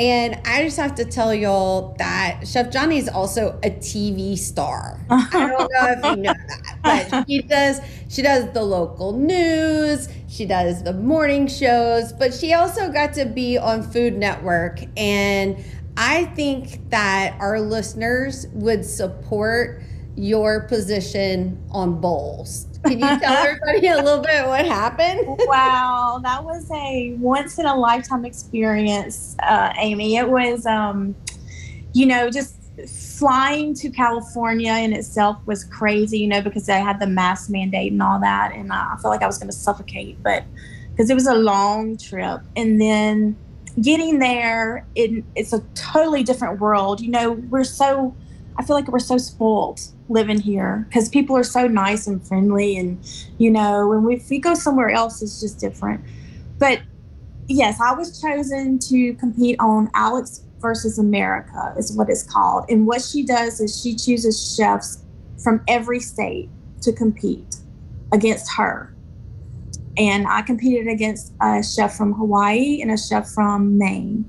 And 0.00 0.40
I 0.46 0.64
just 0.64 0.78
have 0.78 0.94
to 0.94 1.04
tell 1.04 1.34
y'all 1.34 1.94
that 1.98 2.48
Chef 2.48 2.72
Johnny 2.72 2.96
is 2.96 3.06
also 3.06 3.60
a 3.62 3.70
TV 3.70 4.38
star. 4.38 4.98
I 5.10 5.28
don't 5.30 5.70
know 5.70 6.10
if 6.10 6.16
you 6.16 6.22
know 6.22 6.32
that, 6.32 6.78
but 7.10 7.26
she 7.28 7.42
does 7.42 7.80
she 8.08 8.22
does 8.22 8.50
the 8.54 8.62
local 8.62 9.12
news, 9.12 10.08
she 10.26 10.46
does 10.46 10.82
the 10.82 10.94
morning 10.94 11.46
shows, 11.46 12.14
but 12.14 12.32
she 12.32 12.54
also 12.54 12.90
got 12.90 13.12
to 13.12 13.26
be 13.26 13.58
on 13.58 13.82
Food 13.82 14.16
Network 14.16 14.80
and 14.96 15.62
I 15.98 16.24
think 16.34 16.88
that 16.88 17.36
our 17.38 17.60
listeners 17.60 18.46
would 18.54 18.86
support 18.86 19.82
your 20.16 20.62
position 20.62 21.62
on 21.70 22.00
bowls. 22.00 22.69
Can 22.84 22.98
you 22.98 23.20
tell 23.20 23.32
everybody 23.46 23.86
a 23.88 23.96
little 23.96 24.20
bit 24.20 24.46
what 24.46 24.64
happened? 24.66 25.20
wow, 25.26 26.20
that 26.22 26.42
was 26.44 26.70
a 26.70 27.14
once 27.18 27.58
in 27.58 27.66
a 27.66 27.76
lifetime 27.76 28.24
experience, 28.24 29.36
uh, 29.42 29.72
Amy. 29.78 30.16
It 30.16 30.28
was, 30.28 30.66
um, 30.66 31.14
you 31.92 32.06
know, 32.06 32.30
just 32.30 32.56
flying 32.88 33.74
to 33.74 33.90
California 33.90 34.72
in 34.72 34.92
itself 34.92 35.36
was 35.46 35.64
crazy, 35.64 36.18
you 36.18 36.26
know, 36.26 36.40
because 36.40 36.68
I 36.68 36.78
had 36.78 37.00
the 37.00 37.06
mask 37.06 37.50
mandate 37.50 37.92
and 37.92 38.02
all 38.02 38.20
that. 38.20 38.52
And 38.54 38.72
I 38.72 38.96
felt 39.00 39.12
like 39.12 39.22
I 39.22 39.26
was 39.26 39.38
going 39.38 39.50
to 39.50 39.56
suffocate, 39.56 40.22
but 40.22 40.44
because 40.90 41.10
it 41.10 41.14
was 41.14 41.26
a 41.26 41.34
long 41.34 41.96
trip. 41.96 42.40
And 42.56 42.80
then 42.80 43.36
getting 43.80 44.18
there, 44.18 44.86
it, 44.94 45.24
it's 45.36 45.52
a 45.52 45.60
totally 45.74 46.22
different 46.22 46.60
world. 46.60 47.00
You 47.00 47.10
know, 47.10 47.32
we're 47.32 47.64
so, 47.64 48.14
I 48.60 48.62
feel 48.62 48.76
like 48.76 48.88
we're 48.88 48.98
so 48.98 49.16
spoiled 49.16 49.80
living 50.10 50.38
here 50.38 50.84
because 50.90 51.08
people 51.08 51.34
are 51.34 51.42
so 51.42 51.66
nice 51.66 52.06
and 52.06 52.22
friendly. 52.28 52.76
And, 52.76 52.98
you 53.38 53.50
know, 53.50 53.88
when 53.88 54.04
we, 54.04 54.16
if 54.16 54.28
we 54.28 54.38
go 54.38 54.52
somewhere 54.52 54.90
else, 54.90 55.22
it's 55.22 55.40
just 55.40 55.58
different. 55.58 56.04
But 56.58 56.82
yes, 57.48 57.80
I 57.80 57.94
was 57.94 58.20
chosen 58.20 58.78
to 58.80 59.14
compete 59.14 59.56
on 59.60 59.90
Alex 59.94 60.42
versus 60.58 60.98
America, 60.98 61.74
is 61.78 61.96
what 61.96 62.10
it's 62.10 62.22
called. 62.22 62.66
And 62.68 62.86
what 62.86 63.00
she 63.00 63.24
does 63.24 63.60
is 63.60 63.80
she 63.80 63.94
chooses 63.94 64.54
chefs 64.54 65.04
from 65.42 65.64
every 65.66 65.98
state 65.98 66.50
to 66.82 66.92
compete 66.92 67.56
against 68.12 68.52
her 68.58 68.94
and 69.96 70.26
I 70.26 70.42
competed 70.42 70.86
against 70.86 71.32
a 71.40 71.62
chef 71.62 71.96
from 71.96 72.12
Hawaii 72.12 72.80
and 72.82 72.90
a 72.90 72.98
chef 72.98 73.30
from 73.30 73.78
Maine. 73.78 74.28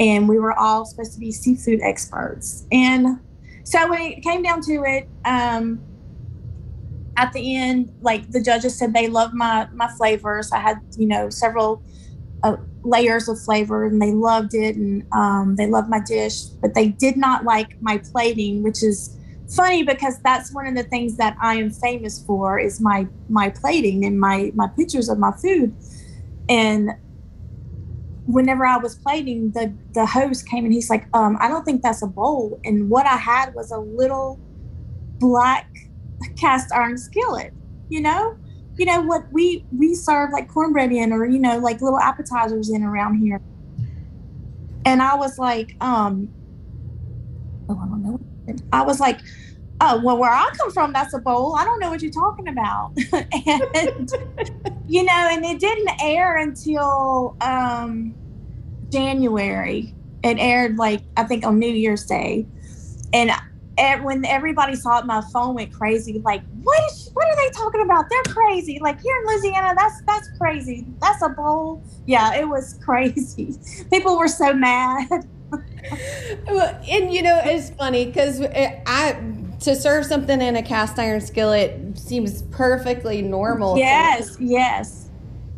And 0.00 0.28
we 0.28 0.38
were 0.38 0.58
all 0.58 0.84
supposed 0.84 1.12
to 1.14 1.20
be 1.20 1.30
seafood 1.30 1.80
experts. 1.82 2.66
And 2.72 3.18
so 3.64 3.92
it 3.92 4.22
came 4.22 4.42
down 4.42 4.60
to 4.62 4.82
it, 4.84 5.08
um, 5.24 5.80
at 7.16 7.32
the 7.32 7.56
end, 7.56 7.92
like 8.00 8.30
the 8.30 8.42
judges 8.42 8.78
said, 8.78 8.94
they 8.94 9.08
loved 9.08 9.34
my 9.34 9.68
my 9.74 9.88
flavors. 9.96 10.50
I 10.52 10.58
had 10.58 10.78
you 10.96 11.06
know 11.06 11.28
several 11.28 11.82
uh, 12.42 12.56
layers 12.82 13.28
of 13.28 13.40
flavor, 13.40 13.84
and 13.84 14.00
they 14.00 14.12
loved 14.12 14.54
it, 14.54 14.76
and 14.76 15.04
um, 15.12 15.56
they 15.56 15.66
loved 15.66 15.88
my 15.88 16.00
dish. 16.00 16.44
But 16.62 16.74
they 16.74 16.88
did 16.88 17.16
not 17.16 17.44
like 17.44 17.76
my 17.80 18.00
plating, 18.12 18.62
which 18.62 18.82
is 18.82 19.16
funny 19.54 19.82
because 19.82 20.18
that's 20.22 20.54
one 20.54 20.66
of 20.66 20.74
the 20.76 20.84
things 20.84 21.16
that 21.16 21.36
I 21.42 21.56
am 21.56 21.70
famous 21.70 22.22
for 22.24 22.58
is 22.58 22.80
my 22.80 23.06
my 23.28 23.50
plating 23.50 24.04
and 24.04 24.18
my 24.18 24.52
my 24.54 24.68
pictures 24.76 25.08
of 25.08 25.18
my 25.18 25.32
food. 25.42 25.74
And 26.48 26.90
whenever 28.32 28.64
I 28.66 28.76
was 28.76 28.96
plating, 28.96 29.50
the 29.52 29.72
the 29.92 30.06
host 30.06 30.48
came 30.48 30.64
and 30.64 30.72
he's 30.72 30.90
like, 30.90 31.06
um, 31.14 31.36
I 31.40 31.48
don't 31.48 31.64
think 31.64 31.82
that's 31.82 32.02
a 32.02 32.06
bowl. 32.06 32.60
And 32.64 32.88
what 32.88 33.06
I 33.06 33.16
had 33.16 33.54
was 33.54 33.70
a 33.70 33.78
little 33.78 34.38
black 35.18 35.70
cast 36.36 36.72
iron 36.72 36.98
skillet, 36.98 37.52
you 37.88 38.00
know? 38.00 38.36
You 38.76 38.86
know 38.86 39.02
what 39.02 39.30
we 39.32 39.64
we 39.76 39.94
serve 39.94 40.30
like 40.32 40.48
cornbread 40.48 40.92
in 40.92 41.12
or, 41.12 41.26
you 41.26 41.38
know, 41.38 41.58
like 41.58 41.82
little 41.82 41.98
appetizers 41.98 42.70
in 42.70 42.82
around 42.82 43.18
here. 43.18 43.40
And 44.86 45.02
I 45.02 45.14
was 45.14 45.38
like, 45.38 45.76
um, 45.80 46.28
oh, 47.68 47.78
I 47.78 47.86
don't 47.86 48.02
know. 48.02 48.18
I 48.72 48.82
was 48.82 48.98
like, 48.98 49.20
oh, 49.80 50.00
well, 50.02 50.18
where 50.18 50.30
I 50.30 50.50
come 50.58 50.70
from, 50.70 50.92
that's 50.92 51.14
a 51.14 51.18
bowl. 51.18 51.56
I 51.56 51.64
don't 51.64 51.78
know 51.80 51.90
what 51.90 52.02
you're 52.02 52.10
talking 52.10 52.48
about. 52.48 52.92
and, 53.12 54.10
you 54.86 55.02
know, 55.02 55.28
and 55.30 55.44
it 55.44 55.58
didn't 55.58 55.90
air 56.02 56.38
until 56.38 57.36
um, 57.40 58.14
January. 58.90 59.94
It 60.22 60.38
aired 60.38 60.76
like, 60.76 61.00
I 61.16 61.24
think 61.24 61.44
on 61.44 61.58
New 61.58 61.72
Year's 61.72 62.04
Day. 62.04 62.46
And 63.12 63.30
when 64.02 64.24
everybody 64.24 64.74
saw 64.74 64.98
it, 64.98 65.06
my 65.06 65.22
phone 65.32 65.54
went 65.54 65.72
crazy. 65.72 66.20
Like, 66.24 66.42
what 66.62 66.78
is? 66.90 67.10
What 67.14 67.26
are 67.26 67.36
they 67.36 67.50
talking 67.50 67.82
about? 67.82 68.04
They're 68.10 68.34
crazy. 68.34 68.78
Like 68.80 69.00
here 69.00 69.16
in 69.16 69.26
Louisiana, 69.26 69.74
that's 69.76 70.02
that's 70.06 70.28
crazy. 70.38 70.86
That's 71.00 71.22
a 71.22 71.30
bowl. 71.30 71.82
Yeah, 72.06 72.34
it 72.34 72.48
was 72.48 72.78
crazy. 72.84 73.58
People 73.90 74.18
were 74.18 74.28
so 74.28 74.52
mad. 74.52 75.08
well, 76.46 76.80
and 76.88 77.12
you 77.12 77.22
know, 77.22 77.40
it's 77.42 77.70
funny 77.70 78.06
because 78.06 78.40
uh, 78.40 78.80
I 78.86 79.12
to 79.60 79.74
serve 79.74 80.06
something 80.06 80.40
in 80.40 80.56
a 80.56 80.62
cast 80.62 80.98
iron 80.98 81.20
skillet 81.20 81.98
seems 81.98 82.42
perfectly 82.42 83.22
normal. 83.22 83.78
Yes, 83.78 84.36
yes. 84.40 85.08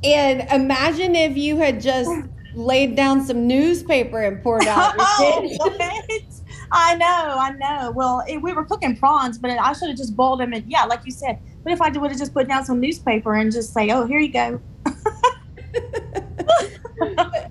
And 0.04 0.48
imagine 0.50 1.14
if 1.14 1.36
you 1.36 1.56
had 1.58 1.80
just 1.80 2.10
laid 2.54 2.96
down 2.96 3.24
some 3.24 3.46
newspaper 3.46 4.22
and 4.22 4.42
poured 4.42 4.66
out 4.66 4.94
dish. 5.18 5.58
I 6.72 6.96
know, 6.96 7.06
I 7.06 7.52
know. 7.58 7.90
Well, 7.92 8.22
it, 8.26 8.38
we 8.38 8.52
were 8.52 8.64
cooking 8.64 8.96
prawns, 8.96 9.38
but 9.38 9.50
I 9.50 9.72
should 9.74 9.88
have 9.88 9.96
just 9.96 10.16
boiled 10.16 10.40
them. 10.40 10.52
And 10.52 10.64
yeah, 10.70 10.84
like 10.84 11.00
you 11.04 11.12
said. 11.12 11.38
But 11.62 11.72
if 11.72 11.82
I 11.82 11.90
would 11.90 12.10
have 12.10 12.18
just 12.18 12.34
put 12.34 12.48
down 12.48 12.64
some 12.64 12.80
newspaper 12.80 13.34
and 13.34 13.52
just 13.52 13.72
say, 13.72 13.90
"Oh, 13.90 14.04
here 14.06 14.18
you 14.18 14.32
go." 14.32 14.60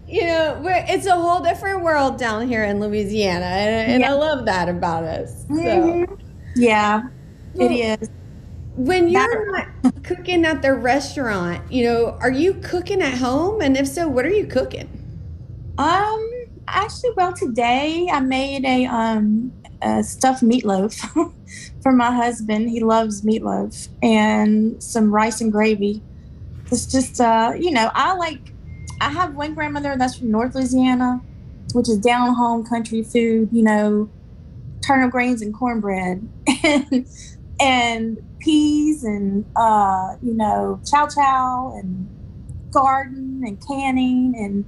you 0.07 0.25
know, 0.25 0.61
it's 0.65 1.05
a 1.05 1.13
whole 1.13 1.41
different 1.41 1.81
world 1.81 2.17
down 2.17 2.47
here 2.47 2.63
in 2.65 2.79
Louisiana, 2.79 3.45
and, 3.45 3.91
and 3.93 4.01
yeah. 4.01 4.11
I 4.11 4.13
love 4.13 4.45
that 4.45 4.67
about 4.69 5.03
us. 5.03 5.43
So. 5.47 5.53
Mm-hmm. 5.53 6.13
Yeah, 6.55 7.03
well, 7.53 7.71
it 7.71 8.01
is. 8.01 8.09
When 8.75 9.09
you're 9.09 9.51
not 9.51 10.03
cooking 10.03 10.45
at 10.45 10.61
the 10.61 10.73
restaurant, 10.73 11.71
you 11.71 11.83
know, 11.83 12.17
are 12.21 12.31
you 12.31 12.53
cooking 12.55 13.01
at 13.01 13.17
home? 13.17 13.61
And 13.61 13.75
if 13.75 13.87
so, 13.87 14.07
what 14.07 14.25
are 14.25 14.31
you 14.31 14.45
cooking? 14.45 14.89
Um, 15.77 16.31
actually, 16.67 17.11
well, 17.17 17.33
today 17.33 18.07
I 18.11 18.19
made 18.21 18.65
a 18.65 18.85
um 18.85 19.51
a 19.81 20.03
stuffed 20.03 20.43
meatloaf 20.43 20.95
for 21.83 21.91
my 21.91 22.11
husband. 22.11 22.69
He 22.69 22.79
loves 22.79 23.23
meatloaf 23.23 23.89
and 24.01 24.81
some 24.81 25.13
rice 25.13 25.41
and 25.41 25.51
gravy. 25.51 26.01
It's 26.71 26.85
just 26.85 27.19
uh, 27.19 27.53
you 27.59 27.71
know, 27.71 27.91
I 27.93 28.13
like 28.13 28.53
I 29.01 29.09
have 29.09 29.35
one 29.35 29.53
grandmother 29.53 29.95
that's 29.97 30.17
from 30.17 30.31
North 30.31 30.55
Louisiana, 30.55 31.21
which 31.73 31.89
is 31.89 31.97
down 31.97 32.35
home 32.35 32.63
country 32.63 33.03
food, 33.03 33.49
you 33.51 33.63
know, 33.63 34.09
turnip 34.85 35.11
greens 35.11 35.41
and 35.41 35.53
cornbread 35.53 36.27
and, 36.63 37.07
and 37.59 38.30
peas 38.41 39.03
and 39.03 39.45
uh, 39.55 40.15
you 40.21 40.33
know 40.33 40.79
chow 40.89 41.07
chow 41.07 41.73
and 41.77 42.07
garden 42.71 43.43
and 43.45 43.65
canning 43.65 44.33
and 44.37 44.65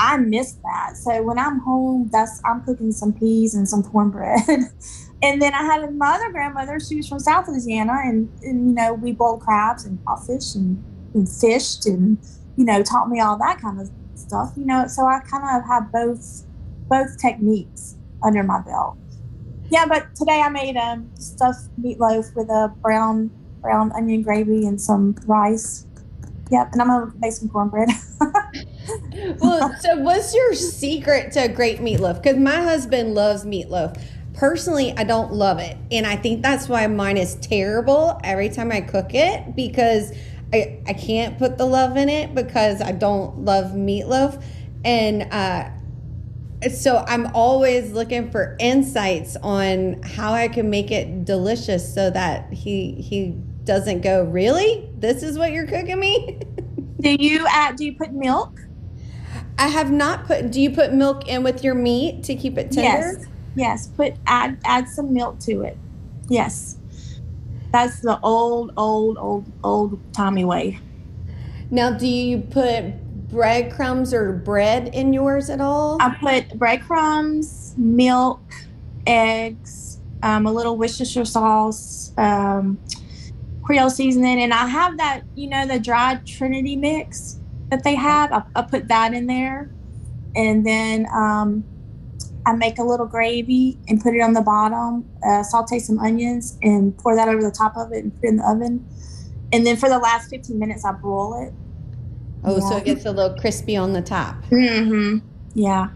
I 0.00 0.16
miss 0.16 0.52
that. 0.64 0.96
So 0.96 1.22
when 1.22 1.38
I'm 1.38 1.58
home, 1.58 2.08
that's 2.10 2.40
I'm 2.46 2.62
cooking 2.64 2.90
some 2.90 3.12
peas 3.12 3.54
and 3.54 3.68
some 3.68 3.82
cornbread. 3.82 4.40
and 5.22 5.42
then 5.42 5.52
I 5.52 5.62
had 5.62 5.94
my 5.94 6.14
other 6.14 6.32
grandmother. 6.32 6.80
She 6.80 6.96
was 6.96 7.06
from 7.06 7.18
South 7.18 7.46
Louisiana, 7.48 7.98
and, 8.04 8.30
and 8.42 8.68
you 8.68 8.74
know 8.74 8.94
we 8.94 9.12
boiled 9.12 9.42
crabs 9.42 9.84
and 9.84 10.02
caught 10.06 10.24
fish 10.26 10.54
and, 10.54 10.82
and 11.12 11.28
fished, 11.28 11.84
and 11.84 12.16
you 12.56 12.64
know 12.64 12.82
taught 12.82 13.10
me 13.10 13.20
all 13.20 13.36
that 13.38 13.60
kind 13.60 13.78
of 13.78 13.90
stuff. 14.14 14.54
You 14.56 14.64
know, 14.64 14.86
so 14.86 15.04
I 15.04 15.20
kind 15.20 15.44
of 15.44 15.68
have 15.68 15.92
both 15.92 16.44
both 16.88 17.20
techniques 17.20 17.96
under 18.22 18.42
my 18.42 18.62
belt. 18.62 18.96
Yeah, 19.70 19.86
but 19.86 20.14
today 20.16 20.40
I 20.40 20.48
made 20.48 20.76
um 20.76 21.10
stuffed 21.14 21.68
meatloaf 21.80 22.34
with 22.34 22.48
a 22.48 22.72
brown 22.82 23.30
brown 23.60 23.92
onion 23.92 24.22
gravy 24.22 24.66
and 24.66 24.80
some 24.80 25.14
rice. 25.26 25.86
Yep, 26.50 26.70
and 26.72 26.82
I'm 26.82 26.88
gonna 26.88 27.12
make 27.20 27.32
some 27.32 27.48
cornbread. 27.48 27.88
well, 29.40 29.74
so 29.80 29.96
what's 29.98 30.34
your 30.34 30.54
secret 30.54 31.32
to 31.32 31.44
a 31.44 31.48
great 31.48 31.78
meatloaf? 31.78 32.20
Because 32.20 32.36
my 32.36 32.56
husband 32.56 33.14
loves 33.14 33.44
meatloaf. 33.44 34.02
Personally, 34.34 34.92
I 34.96 35.04
don't 35.04 35.32
love 35.32 35.58
it. 35.58 35.76
And 35.92 36.06
I 36.06 36.16
think 36.16 36.42
that's 36.42 36.68
why 36.68 36.86
mine 36.88 37.16
is 37.16 37.36
terrible 37.36 38.20
every 38.24 38.48
time 38.48 38.72
I 38.72 38.80
cook 38.80 39.14
it 39.14 39.54
because 39.54 40.12
I, 40.52 40.80
I 40.88 40.94
can't 40.94 41.38
put 41.38 41.58
the 41.58 41.66
love 41.66 41.96
in 41.96 42.08
it 42.08 42.34
because 42.34 42.80
I 42.80 42.92
don't 42.92 43.44
love 43.44 43.72
meatloaf. 43.72 44.42
And 44.84 45.28
uh, 45.30 45.70
so 46.68 47.04
I'm 47.06 47.26
always 47.34 47.92
looking 47.92 48.30
for 48.30 48.56
insights 48.60 49.36
on 49.42 50.02
how 50.02 50.32
I 50.32 50.48
can 50.48 50.68
make 50.68 50.90
it 50.90 51.24
delicious 51.24 51.94
so 51.94 52.10
that 52.10 52.52
he 52.52 52.92
he 52.94 53.36
doesn't 53.64 54.02
go, 54.02 54.24
Really? 54.24 54.88
This 54.98 55.22
is 55.22 55.38
what 55.38 55.52
you're 55.52 55.66
cooking 55.66 55.98
me? 55.98 56.38
do 57.00 57.16
you 57.18 57.46
add 57.48 57.76
do 57.76 57.84
you 57.84 57.96
put 57.96 58.12
milk? 58.12 58.60
I 59.58 59.68
have 59.68 59.90
not 59.90 60.26
put. 60.26 60.50
Do 60.50 60.60
you 60.60 60.70
put 60.70 60.92
milk 60.92 61.28
in 61.28 61.42
with 61.42 61.62
your 61.62 61.74
meat 61.74 62.24
to 62.24 62.34
keep 62.34 62.56
it 62.58 62.72
tender? 62.72 63.18
Yes. 63.18 63.26
Yes. 63.54 63.86
Put 63.88 64.14
add 64.26 64.58
add 64.64 64.88
some 64.88 65.12
milk 65.12 65.38
to 65.40 65.62
it. 65.62 65.76
Yes. 66.28 66.78
That's 67.72 68.00
the 68.00 68.18
old, 68.22 68.72
old, 68.76 69.18
old, 69.18 69.50
old 69.62 70.00
Tommy 70.12 70.44
way. 70.44 70.80
Now, 71.70 71.92
do 71.92 72.06
you 72.06 72.38
put 72.38 72.94
breadcrumbs 73.30 74.12
or 74.12 74.32
bread 74.32 74.94
in 74.94 75.12
yours 75.12 75.50
at 75.50 75.60
all? 75.60 75.98
I 76.00 76.14
put 76.20 76.58
breadcrumbs, 76.58 77.74
milk, 77.76 78.40
eggs, 79.06 80.00
um, 80.22 80.46
a 80.46 80.52
little 80.52 80.76
Worcestershire 80.76 81.24
sauce, 81.24 82.12
um, 82.18 82.78
Creole 83.62 83.90
seasoning, 83.90 84.40
and 84.40 84.52
I 84.52 84.66
have 84.66 84.98
that, 84.98 85.22
you 85.34 85.48
know, 85.48 85.66
the 85.66 85.78
dried 85.78 86.26
Trinity 86.26 86.76
mix 86.76 87.38
that 87.70 87.84
they 87.84 87.94
have. 87.94 88.32
I, 88.32 88.42
I 88.54 88.62
put 88.62 88.88
that 88.88 89.14
in 89.14 89.26
there, 89.26 89.70
and 90.34 90.66
then 90.66 91.06
um, 91.14 91.64
I 92.46 92.52
make 92.52 92.78
a 92.78 92.82
little 92.82 93.06
gravy 93.06 93.78
and 93.88 94.00
put 94.00 94.14
it 94.14 94.20
on 94.20 94.32
the 94.32 94.40
bottom. 94.40 95.08
Uh, 95.24 95.42
saute 95.42 95.78
some 95.78 95.98
onions 95.98 96.58
and 96.62 96.96
pour 96.98 97.14
that 97.14 97.28
over 97.28 97.42
the 97.42 97.50
top 97.50 97.76
of 97.76 97.92
it 97.92 98.04
and 98.04 98.14
put 98.14 98.24
it 98.24 98.28
in 98.28 98.36
the 98.36 98.48
oven. 98.48 98.86
And 99.52 99.66
then 99.66 99.76
for 99.76 99.88
the 99.88 99.98
last 99.98 100.30
15 100.30 100.58
minutes, 100.58 100.84
I 100.84 100.92
broil 100.92 101.42
it. 101.42 101.52
Oh, 102.44 102.58
yeah. 102.58 102.68
so 102.68 102.76
it 102.76 102.84
gets 102.84 103.04
a 103.04 103.12
little 103.12 103.38
crispy 103.38 103.76
on 103.76 103.92
the 103.92 104.02
top. 104.02 104.42
Mm-hmm. 104.44 105.18
Yeah. 105.54 105.90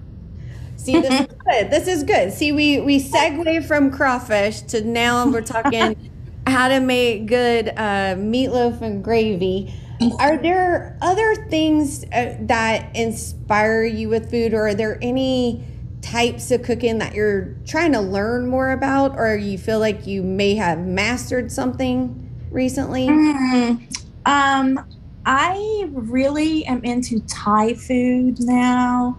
See, 0.76 1.00
this 1.00 1.20
is 1.20 1.26
good. 1.46 1.70
This 1.70 1.88
is 1.88 2.04
good. 2.04 2.32
See, 2.32 2.52
we 2.52 2.80
we 2.80 3.00
segue 3.00 3.66
from 3.66 3.90
crawfish 3.90 4.62
to 4.62 4.82
now 4.82 5.26
we're 5.26 5.40
talking 5.40 6.10
how 6.46 6.68
to 6.68 6.80
make 6.80 7.26
good 7.26 7.68
uh, 7.70 8.14
meatloaf 8.16 8.80
and 8.82 9.02
gravy. 9.02 9.72
Are 10.18 10.36
there 10.36 10.98
other 11.00 11.34
things 11.48 12.04
uh, 12.12 12.36
that 12.40 12.94
inspire 12.94 13.84
you 13.84 14.08
with 14.08 14.30
food, 14.30 14.52
or 14.52 14.68
are 14.68 14.74
there 14.74 14.98
any 15.00 15.64
types 16.02 16.50
of 16.50 16.62
cooking 16.62 16.98
that 16.98 17.14
you're 17.14 17.56
trying 17.64 17.92
to 17.92 18.00
learn 18.00 18.46
more 18.46 18.72
about, 18.72 19.16
or 19.16 19.36
you 19.36 19.56
feel 19.56 19.78
like 19.78 20.06
you 20.06 20.22
may 20.22 20.56
have 20.56 20.80
mastered 20.80 21.50
something 21.50 22.30
recently? 22.50 23.08
Mm, 23.08 23.88
um, 24.26 24.84
I 25.26 25.88
really 25.90 26.66
am 26.66 26.85
into 26.85 27.20
Thai 27.20 27.75
food 27.75 28.40
now, 28.40 29.16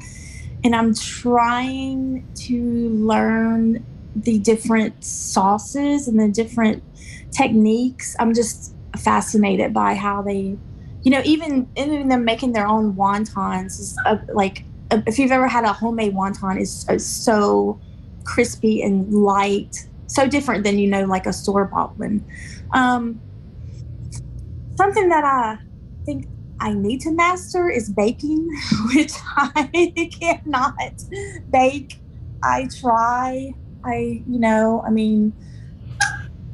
and 0.64 0.76
I'm 0.76 0.94
trying 0.94 2.28
to 2.36 2.90
learn 2.90 3.84
the 4.16 4.40
different 4.40 5.04
sauces 5.04 6.08
and 6.08 6.20
the 6.20 6.28
different 6.28 6.84
techniques. 7.32 8.16
I'm 8.20 8.34
just 8.34 8.74
fascinated 8.98 9.74
by 9.74 9.96
how 9.96 10.22
they, 10.22 10.58
you 11.04 11.12
know, 11.12 11.22
even 11.26 11.68
even 11.76 12.08
them 12.08 12.24
making 12.24 12.54
their 12.54 12.68
own 12.68 12.94
wontons 12.94 13.80
is 13.80 13.98
uh, 14.06 14.18
like 14.34 14.64
uh, 14.92 15.02
if 15.08 15.18
you've 15.18 15.32
ever 15.32 15.48
had 15.48 15.64
a 15.64 15.74
homemade 15.74 16.14
wonton, 16.14 16.60
is 16.60 16.86
so 17.06 17.80
crispy 18.26 18.84
and 18.84 19.12
light, 19.12 19.88
so 20.06 20.28
different 20.28 20.64
than 20.64 20.78
you 20.78 20.88
know 20.88 21.06
like 21.06 21.26
a 21.26 21.34
store 21.34 21.66
bought 21.66 21.98
one. 21.98 22.24
Um, 22.74 23.20
something 24.78 25.10
that 25.10 25.24
I 25.24 25.58
think 26.06 26.28
I 26.60 26.74
need 26.74 27.02
to 27.02 27.12
master 27.12 27.70
is 27.70 27.90
baking, 27.90 28.48
which 28.94 29.14
I 29.36 30.10
cannot 30.20 30.76
bake. 31.52 32.00
I 32.44 32.68
try. 32.80 33.54
I, 33.84 34.24
you 34.28 34.40
know, 34.40 34.84
I 34.86 34.90
mean, 34.90 35.34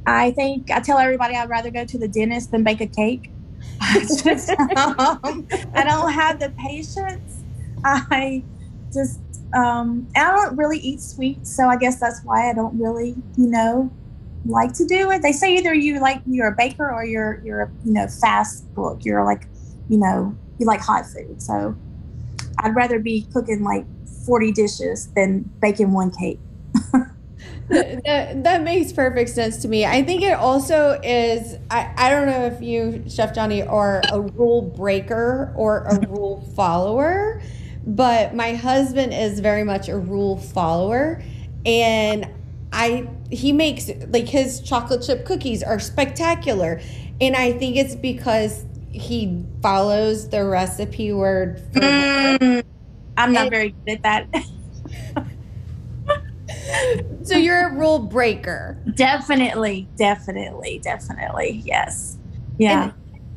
I 0.05 0.31
think 0.31 0.71
I 0.71 0.79
tell 0.79 0.97
everybody 0.97 1.35
I'd 1.35 1.49
rather 1.49 1.69
go 1.69 1.85
to 1.85 1.97
the 1.97 2.07
dentist 2.07 2.51
than 2.51 2.63
bake 2.63 2.81
a 2.81 2.87
cake. 2.87 3.29
I 3.81 3.99
just, 3.99 4.49
um, 4.49 5.47
I 5.73 5.83
don't 5.83 6.11
have 6.11 6.39
the 6.39 6.51
patience. 6.57 7.43
I 7.83 8.43
just, 8.93 9.19
um, 9.53 10.07
I 10.15 10.31
don't 10.31 10.57
really 10.57 10.79
eat 10.79 11.01
sweets, 11.01 11.55
so 11.55 11.67
I 11.67 11.77
guess 11.77 11.99
that's 11.99 12.21
why 12.23 12.49
I 12.49 12.53
don't 12.53 12.79
really, 12.79 13.15
you 13.37 13.47
know, 13.47 13.91
like 14.45 14.73
to 14.73 14.85
do 14.85 15.11
it. 15.11 15.21
They 15.21 15.31
say 15.31 15.55
either 15.57 15.73
you 15.73 15.99
like 15.99 16.21
you're 16.25 16.47
a 16.47 16.55
baker 16.55 16.91
or 16.91 17.05
you're 17.05 17.41
you're 17.43 17.61
a 17.61 17.71
you 17.85 17.93
know 17.93 18.07
fast 18.07 18.65
cook. 18.75 19.05
You're 19.05 19.23
like, 19.23 19.47
you 19.89 19.97
know, 19.97 20.35
you 20.57 20.65
like 20.65 20.81
hot 20.81 21.05
food. 21.05 21.41
So 21.41 21.75
I'd 22.59 22.75
rather 22.75 22.99
be 22.99 23.27
cooking 23.33 23.63
like 23.63 23.85
40 24.25 24.51
dishes 24.51 25.09
than 25.15 25.49
baking 25.61 25.93
one 25.93 26.11
cake. 26.11 26.39
that, 27.69 28.43
that 28.43 28.63
makes 28.63 28.91
perfect 28.91 29.29
sense 29.29 29.61
to 29.61 29.67
me. 29.67 29.85
I 29.85 30.03
think 30.03 30.23
it 30.23 30.33
also 30.33 30.99
is. 31.03 31.57
I, 31.69 31.91
I 31.97 32.09
don't 32.09 32.27
know 32.27 32.45
if 32.45 32.61
you, 32.61 33.03
Chef 33.09 33.33
Johnny, 33.33 33.63
are 33.63 34.01
a 34.11 34.21
rule 34.21 34.61
breaker 34.61 35.53
or 35.55 35.85
a 35.85 35.99
rule 36.07 36.41
follower, 36.55 37.41
but 37.85 38.35
my 38.35 38.53
husband 38.53 39.13
is 39.13 39.39
very 39.39 39.63
much 39.63 39.89
a 39.89 39.97
rule 39.97 40.37
follower. 40.37 41.23
And 41.65 42.29
I 42.71 43.07
he 43.29 43.51
makes 43.51 43.89
like 44.07 44.27
his 44.27 44.61
chocolate 44.61 45.03
chip 45.03 45.25
cookies 45.25 45.63
are 45.63 45.79
spectacular. 45.79 46.81
And 47.19 47.35
I 47.35 47.51
think 47.51 47.75
it's 47.75 47.95
because 47.95 48.65
he 48.91 49.45
follows 49.61 50.29
the 50.29 50.43
recipe 50.43 51.13
word 51.13 51.61
for 51.73 51.79
mm, 51.79 52.63
I'm 53.17 53.33
not 53.33 53.43
and, 53.43 53.51
very 53.51 53.75
good 53.85 53.99
at 54.03 54.31
that. 54.31 54.45
so 57.23 57.37
you're 57.37 57.67
a 57.67 57.73
rule 57.73 57.99
breaker. 57.99 58.77
Definitely, 58.95 59.87
definitely, 59.97 60.79
definitely. 60.79 61.61
Yes. 61.65 62.17
Yeah. 62.57 62.83
And 62.83 62.93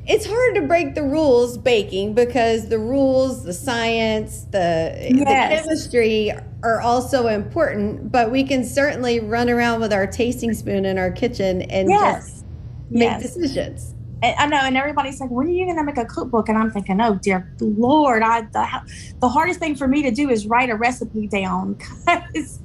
it's 0.07 0.27
hard 0.27 0.55
to 0.57 0.63
break 0.63 0.95
the 0.95 1.03
rules 1.03 1.59
baking 1.59 2.15
because 2.15 2.69
the 2.69 2.79
rules, 2.79 3.45
the 3.45 3.55
science, 3.55 4.45
the, 4.51 4.97
yes. 5.01 5.63
the 5.63 5.69
chemistry 5.69 6.33
are 6.65 6.81
also 6.81 7.29
important, 7.29 8.11
but 8.11 8.31
we 8.31 8.43
can 8.43 8.65
certainly 8.65 9.21
run 9.21 9.49
around 9.49 9.81
with 9.81 9.93
our 9.93 10.07
tasting 10.07 10.55
spoon 10.55 10.85
in 10.85 10.99
our 10.99 11.11
kitchen 11.11 11.63
and 11.63 11.89
yes. 11.89 12.25
just 12.25 12.47
make 12.91 13.03
yes. 13.03 13.23
decisions. 13.23 13.95
I 14.23 14.47
know, 14.47 14.57
and 14.57 14.75
everybody's 14.75 15.21
like, 15.21 15.31
"When 15.31 15.47
are 15.49 15.51
you 15.51 15.67
going 15.67 15.77
to 15.77 15.85
make 15.85 15.99
a 15.99 16.07
cookbook?" 16.07 16.49
And 16.49 16.57
I'm 16.57 16.71
thinking, 16.71 16.99
"Oh 16.99 17.17
dear 17.17 17.53
Lord, 17.61 18.23
I 18.23 18.41
the, 18.41 18.67
the 19.21 19.29
hardest 19.29 19.61
thing 19.61 19.75
for 19.75 19.87
me 19.87 20.03
to 20.03 20.11
do 20.11 20.31
is 20.31 20.47
write 20.47 20.71
a 20.71 20.77
recipe 20.77 21.27
down 21.27 21.75
because 22.07 22.59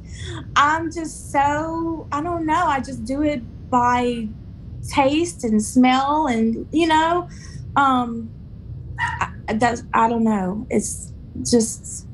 I'm 0.55 0.91
just 0.91 1.31
so, 1.31 2.07
I 2.11 2.21
don't 2.21 2.45
know, 2.45 2.65
I 2.65 2.79
just 2.79 3.05
do 3.05 3.23
it 3.23 3.41
by 3.69 4.27
taste 4.87 5.43
and 5.43 5.63
smell 5.63 6.27
and, 6.27 6.67
you 6.71 6.87
know, 6.87 7.29
um, 7.75 8.29
I, 8.99 9.31
that's, 9.55 9.83
I 9.93 10.09
don't 10.09 10.23
know. 10.23 10.65
It's 10.69 11.13
just 11.43 12.07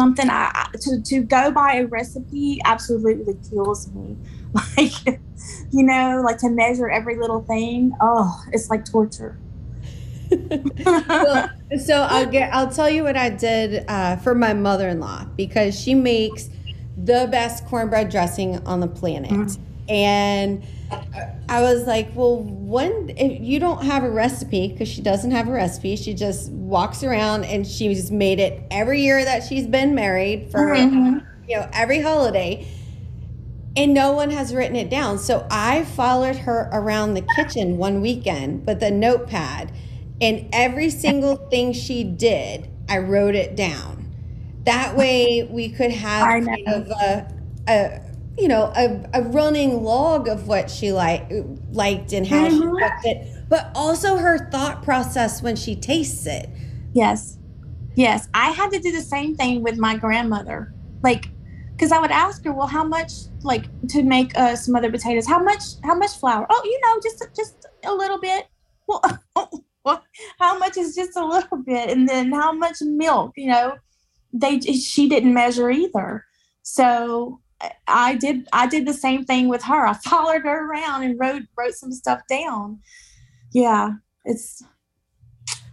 something 0.00 0.30
I, 0.30 0.66
to, 0.80 1.02
to 1.02 1.20
go 1.20 1.50
by 1.50 1.74
a 1.74 1.86
recipe 1.86 2.60
absolutely 2.64 3.36
kills 3.48 3.92
me. 3.92 4.16
Like, 4.76 5.20
you 5.70 5.84
know, 5.84 6.22
like 6.24 6.38
to 6.38 6.48
measure 6.48 6.90
every 6.90 7.16
little 7.16 7.42
thing. 7.42 7.92
Oh, 8.00 8.42
it's 8.50 8.68
like 8.68 8.84
torture. 8.84 9.38
well, 10.28 11.50
so 11.84 12.02
I'll 12.10 12.26
get. 12.26 12.52
I'll 12.52 12.68
tell 12.68 12.90
you 12.90 13.04
what 13.04 13.16
I 13.16 13.30
did 13.30 13.84
uh, 13.86 14.16
for 14.16 14.34
my 14.34 14.54
mother-in-law 14.54 15.26
because 15.36 15.78
she 15.78 15.94
makes 15.94 16.50
the 16.96 17.28
best 17.30 17.64
cornbread 17.66 18.10
dressing 18.10 18.58
on 18.66 18.80
the 18.80 18.88
planet. 18.88 19.30
Mm-hmm. 19.30 19.62
And 19.88 20.64
I 21.48 21.62
was 21.62 21.84
like, 21.86 22.10
well, 22.14 22.42
when 22.42 23.10
if 23.16 23.40
you 23.40 23.58
don't 23.58 23.84
have 23.84 24.04
a 24.04 24.10
recipe 24.10 24.68
because 24.68 24.88
she 24.88 25.02
doesn't 25.02 25.32
have 25.32 25.48
a 25.48 25.52
recipe, 25.52 25.96
she 25.96 26.14
just 26.14 26.50
walks 26.52 27.02
around 27.02 27.44
and 27.44 27.66
she's 27.66 28.10
made 28.10 28.38
it 28.38 28.62
every 28.70 29.02
year 29.02 29.24
that 29.24 29.42
she's 29.42 29.66
been 29.66 29.94
married 29.94 30.50
for 30.50 30.74
Mm-hmm. 30.74 31.18
you 31.48 31.56
know 31.56 31.68
every 31.72 32.00
holiday, 32.00 32.66
and 33.76 33.92
no 33.92 34.12
one 34.12 34.30
has 34.30 34.54
written 34.54 34.76
it 34.76 34.90
down. 34.90 35.18
So 35.18 35.46
I 35.50 35.84
followed 35.84 36.36
her 36.36 36.68
around 36.72 37.14
the 37.14 37.26
kitchen 37.36 37.76
one 37.76 38.00
weekend 38.00 38.66
with 38.66 38.82
a 38.82 38.90
notepad, 38.90 39.72
and 40.20 40.48
every 40.52 40.90
single 40.90 41.36
thing 41.36 41.72
she 41.72 42.04
did, 42.04 42.70
I 42.88 42.98
wrote 42.98 43.34
it 43.34 43.56
down. 43.56 44.08
That 44.64 44.96
way, 44.96 45.48
we 45.50 45.70
could 45.70 45.90
have 45.90 46.44
kind 46.44 46.68
of 46.68 46.88
a, 46.88 47.32
a 47.66 48.00
you 48.38 48.48
know 48.48 48.72
a, 48.76 49.04
a 49.14 49.22
running 49.22 49.82
log 49.82 50.28
of 50.28 50.46
what 50.48 50.70
she 50.70 50.92
like 50.92 51.28
liked 51.72 52.12
and 52.12 52.26
how 52.26 52.48
she 52.48 52.56
Mhm. 52.56 52.78
cooked 52.78 53.04
it, 53.06 53.48
but 53.48 53.70
also 53.74 54.16
her 54.16 54.50
thought 54.50 54.82
process 54.82 55.42
when 55.42 55.56
she 55.56 55.74
tastes 55.76 56.26
it. 56.26 56.48
Yes. 56.92 57.38
Yes. 57.96 58.28
I 58.34 58.50
had 58.50 58.70
to 58.72 58.78
do 58.78 58.92
the 58.92 59.02
same 59.02 59.34
thing 59.36 59.62
with 59.62 59.76
my 59.78 59.96
grandmother. 59.96 60.72
Like, 61.02 61.28
because 61.72 61.92
I 61.92 61.98
would 61.98 62.10
ask 62.10 62.44
her, 62.44 62.52
well, 62.52 62.66
how 62.66 62.84
much, 62.84 63.12
like, 63.42 63.64
to 63.88 64.02
make 64.02 64.36
uh, 64.38 64.54
smothered 64.54 64.92
potatoes, 64.92 65.26
how 65.26 65.42
much, 65.42 65.62
how 65.82 65.94
much 65.94 66.12
flour? 66.12 66.46
Oh, 66.48 66.62
you 66.64 66.80
know, 66.84 67.00
just, 67.02 67.24
just 67.34 67.66
a 67.84 67.92
little 67.92 68.18
bit. 68.18 68.46
Well, 68.86 69.02
well, 69.84 70.04
how 70.38 70.58
much 70.58 70.76
is 70.76 70.94
just 70.94 71.16
a 71.16 71.24
little 71.24 71.58
bit? 71.58 71.90
And 71.90 72.08
then 72.08 72.32
how 72.32 72.52
much 72.52 72.76
milk, 72.82 73.32
you 73.36 73.48
know, 73.48 73.76
they, 74.32 74.60
she 74.60 75.08
didn't 75.08 75.34
measure 75.34 75.70
either. 75.70 76.24
So 76.62 77.40
I- 77.86 78.14
did, 78.16 78.48
I 78.52 78.66
did 78.66 78.86
the 78.86 78.94
same 78.94 79.24
thing 79.24 79.48
with 79.48 79.62
her. 79.64 79.86
I 79.86 79.94
followed 80.04 80.42
her 80.42 80.70
around 80.70 81.04
and 81.04 81.18
wrote, 81.18 81.42
wrote 81.56 81.74
some 81.74 81.92
stuff 81.92 82.20
down. 82.28 82.80
Yeah. 83.52 83.92
It's, 84.24 84.62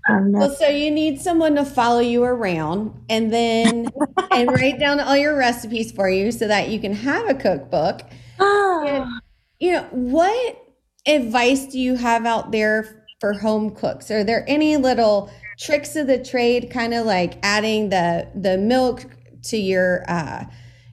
I 0.07 0.13
don't 0.13 0.31
know. 0.31 0.39
Well, 0.39 0.55
so 0.55 0.67
you 0.67 0.89
need 0.89 1.19
someone 1.19 1.55
to 1.55 1.65
follow 1.65 1.99
you 1.99 2.23
around 2.23 2.93
and 3.09 3.31
then 3.31 3.89
and 4.31 4.49
write 4.49 4.79
down 4.79 4.99
all 4.99 5.17
your 5.17 5.37
recipes 5.37 5.91
for 5.91 6.09
you 6.09 6.31
so 6.31 6.47
that 6.47 6.69
you 6.69 6.79
can 6.79 6.93
have 6.93 7.29
a 7.29 7.33
cookbook. 7.33 8.01
Ah. 8.39 9.19
You 9.59 9.71
know, 9.73 9.83
what 9.91 10.63
advice 11.05 11.65
do 11.65 11.79
you 11.79 11.95
have 11.95 12.25
out 12.25 12.51
there 12.51 13.05
for 13.19 13.33
home 13.33 13.71
cooks? 13.71 14.09
Are 14.11 14.23
there 14.23 14.45
any 14.47 14.77
little 14.77 15.31
tricks 15.59 15.95
of 15.95 16.07
the 16.07 16.23
trade, 16.23 16.69
kind 16.69 16.93
of 16.93 17.05
like 17.05 17.39
adding 17.43 17.89
the 17.89 18.29
the 18.35 18.57
milk 18.57 19.05
to 19.43 19.57
your 19.57 20.05
uh, 20.07 20.45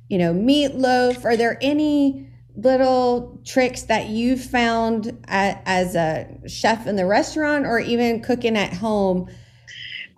you 0.09 0.19
know, 0.19 0.33
meatloaf? 0.33 1.25
Are 1.25 1.37
there 1.37 1.59
any 1.61 2.29
little 2.57 3.41
tricks 3.45 3.83
that 3.83 4.09
you 4.09 4.37
found 4.37 5.09
a, 5.29 5.59
as 5.67 5.95
a 5.97 6.29
chef 6.47 6.87
in 6.87 6.97
the 6.97 7.07
restaurant 7.07 7.67
or 7.67 7.81
even 7.81 8.23
cooking 8.23 8.57
at 8.57 8.73
home 8.73 9.29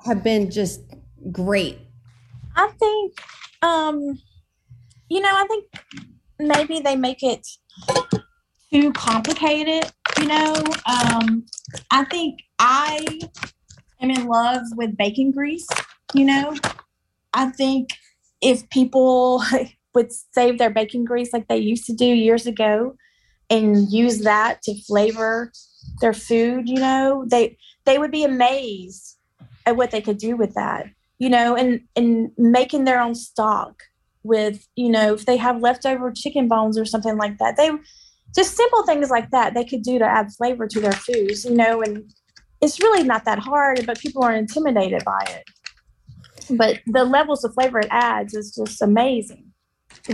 have 0.05 0.23
been 0.23 0.51
just 0.51 0.81
great? 1.33 1.79
I 2.57 2.69
think, 2.79 3.19
um, 3.63 4.19
you 5.09 5.21
know, 5.21 5.31
I 5.33 5.47
think 5.47 5.65
maybe 6.39 6.81
they 6.81 6.97
make 6.97 7.23
it 7.23 7.47
too 8.73 8.93
complicated. 8.93 9.91
You 10.19 10.29
know, 10.29 10.55
um, 10.87 11.45
I 11.91 12.05
think 12.05 12.41
I 12.59 13.21
am 14.01 14.11
in 14.11 14.27
love 14.27 14.63
with 14.77 14.97
bacon 14.97 15.31
grease. 15.31 15.67
You 16.15 16.25
know, 16.25 16.55
I 17.35 17.51
think 17.51 17.91
if 18.47 18.69
people 18.71 19.43
would 19.95 20.13
save 20.33 20.59
their 20.59 20.71
bacon 20.71 21.05
grease 21.05 21.33
like 21.33 21.49
they 21.49 21.59
used 21.59 21.87
to 21.87 21.95
do 21.95 22.07
years 22.07 22.47
ago 22.47 22.97
and 23.49 23.91
use 23.91 24.21
that 24.21 24.63
to 24.63 24.75
flavor 24.83 25.53
their 26.01 26.13
food, 26.13 26.69
you 26.69 26.81
know, 26.81 27.25
they 27.29 27.57
they 27.85 27.99
would 27.99 28.11
be 28.11 28.25
amazed 28.25 29.19
at 29.65 29.77
what 29.77 29.91
they 29.91 30.01
could 30.01 30.19
do 30.19 30.37
with 30.37 30.55
that 30.55 30.87
you 31.19 31.29
know, 31.29 31.57
and 31.57 31.81
and 31.95 32.31
making 32.37 32.85
their 32.85 33.01
own 33.01 33.15
stock 33.15 33.83
with, 34.23 34.67
you 34.77 34.91
know, 34.91 35.15
if 35.15 35.27
they 35.27 35.37
have 35.37 35.61
leftover 35.61 36.13
chicken 36.13 36.49
bones 36.49 36.79
or 36.79 36.85
something 36.85 37.17
like 37.17 37.39
that. 37.39 37.57
They 37.57 37.71
just 38.35 38.57
simple 38.57 38.83
things 38.85 39.09
like 39.09 39.31
that 39.31 39.55
they 39.55 39.65
could 39.65 39.83
do 39.83 39.99
to 39.99 40.05
add 40.05 40.33
flavor 40.33 40.67
to 40.67 40.81
their 40.81 40.93
foods, 40.93 41.45
you 41.45 41.55
know, 41.55 41.81
and 41.83 42.13
it's 42.61 42.81
really 42.81 43.03
not 43.03 43.25
that 43.25 43.39
hard, 43.39 43.87
but 43.87 43.99
people 43.99 44.23
are 44.25 44.35
intimidated 44.35 45.05
by 45.05 45.25
it. 45.29 45.45
But 46.51 46.81
the 46.87 47.05
levels 47.05 47.45
of 47.45 47.55
flavor 47.55 47.81
it 47.81 47.89
adds 47.91 48.35
is 48.35 48.55
just 48.55 48.83
amazing. 48.83 49.53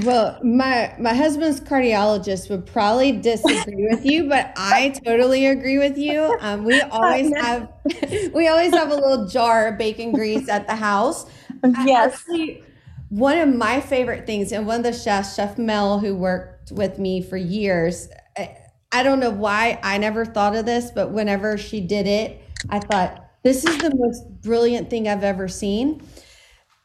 Well, 0.04 0.42
my 0.42 0.94
my 0.98 1.12
husband's 1.12 1.60
cardiologist 1.60 2.48
would 2.48 2.66
probably 2.66 3.12
disagree 3.12 3.88
with 3.90 4.06
you, 4.06 4.28
but 4.28 4.52
I 4.56 4.94
totally 5.04 5.46
agree 5.46 5.78
with 5.78 5.98
you. 5.98 6.36
Um, 6.40 6.64
we 6.64 6.80
always 6.90 7.34
have 7.36 7.70
we 8.32 8.48
always 8.48 8.72
have 8.72 8.90
a 8.90 8.94
little 8.94 9.26
jar 9.26 9.68
of 9.68 9.78
bacon 9.78 10.12
grease 10.12 10.48
at 10.48 10.66
the 10.66 10.76
house. 10.76 11.26
Yes. 11.84 12.14
Actually, 12.14 12.64
one 13.10 13.38
of 13.38 13.54
my 13.54 13.80
favorite 13.80 14.26
things, 14.26 14.50
and 14.50 14.66
one 14.66 14.78
of 14.78 14.82
the 14.82 14.92
chefs, 14.92 15.36
Chef 15.36 15.58
Mel, 15.58 16.00
who 16.00 16.16
worked 16.16 16.72
with 16.72 16.98
me 16.98 17.22
for 17.22 17.36
years, 17.36 18.08
I, 18.36 18.56
I 18.90 19.02
don't 19.04 19.20
know 19.20 19.30
why 19.30 19.78
I 19.82 19.98
never 19.98 20.24
thought 20.24 20.56
of 20.56 20.66
this, 20.66 20.90
but 20.90 21.12
whenever 21.12 21.56
she 21.56 21.80
did 21.80 22.08
it, 22.08 22.42
I 22.68 22.80
thought, 22.80 23.21
this 23.42 23.64
is 23.64 23.78
the 23.78 23.94
most 23.94 24.42
brilliant 24.42 24.90
thing 24.90 25.08
I've 25.08 25.24
ever 25.24 25.48
seen. 25.48 26.02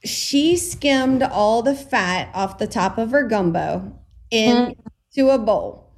She 0.04 0.56
skimmed 0.56 1.24
all 1.24 1.62
the 1.62 1.76
fat 1.76 2.30
off 2.34 2.58
the 2.58 2.68
top 2.68 2.98
of 2.98 3.12
her 3.12 3.28
gumbo 3.28 4.00
into 4.32 4.76
mm-hmm. 5.16 5.30
a 5.30 5.38
bowl. 5.38 5.94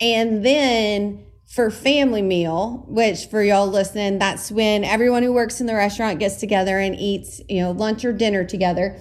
And 0.00 0.44
then 0.44 1.24
for 1.46 1.70
family 1.70 2.22
meal, 2.22 2.84
which 2.88 3.26
for 3.26 3.42
y'all 3.42 3.68
listening, 3.68 4.18
that's 4.18 4.50
when 4.50 4.82
everyone 4.82 5.22
who 5.22 5.32
works 5.32 5.60
in 5.60 5.66
the 5.66 5.74
restaurant 5.74 6.18
gets 6.18 6.36
together 6.36 6.78
and 6.78 6.96
eats, 6.96 7.40
you 7.48 7.60
know, 7.60 7.70
lunch 7.70 8.04
or 8.04 8.12
dinner 8.12 8.44
together. 8.44 9.00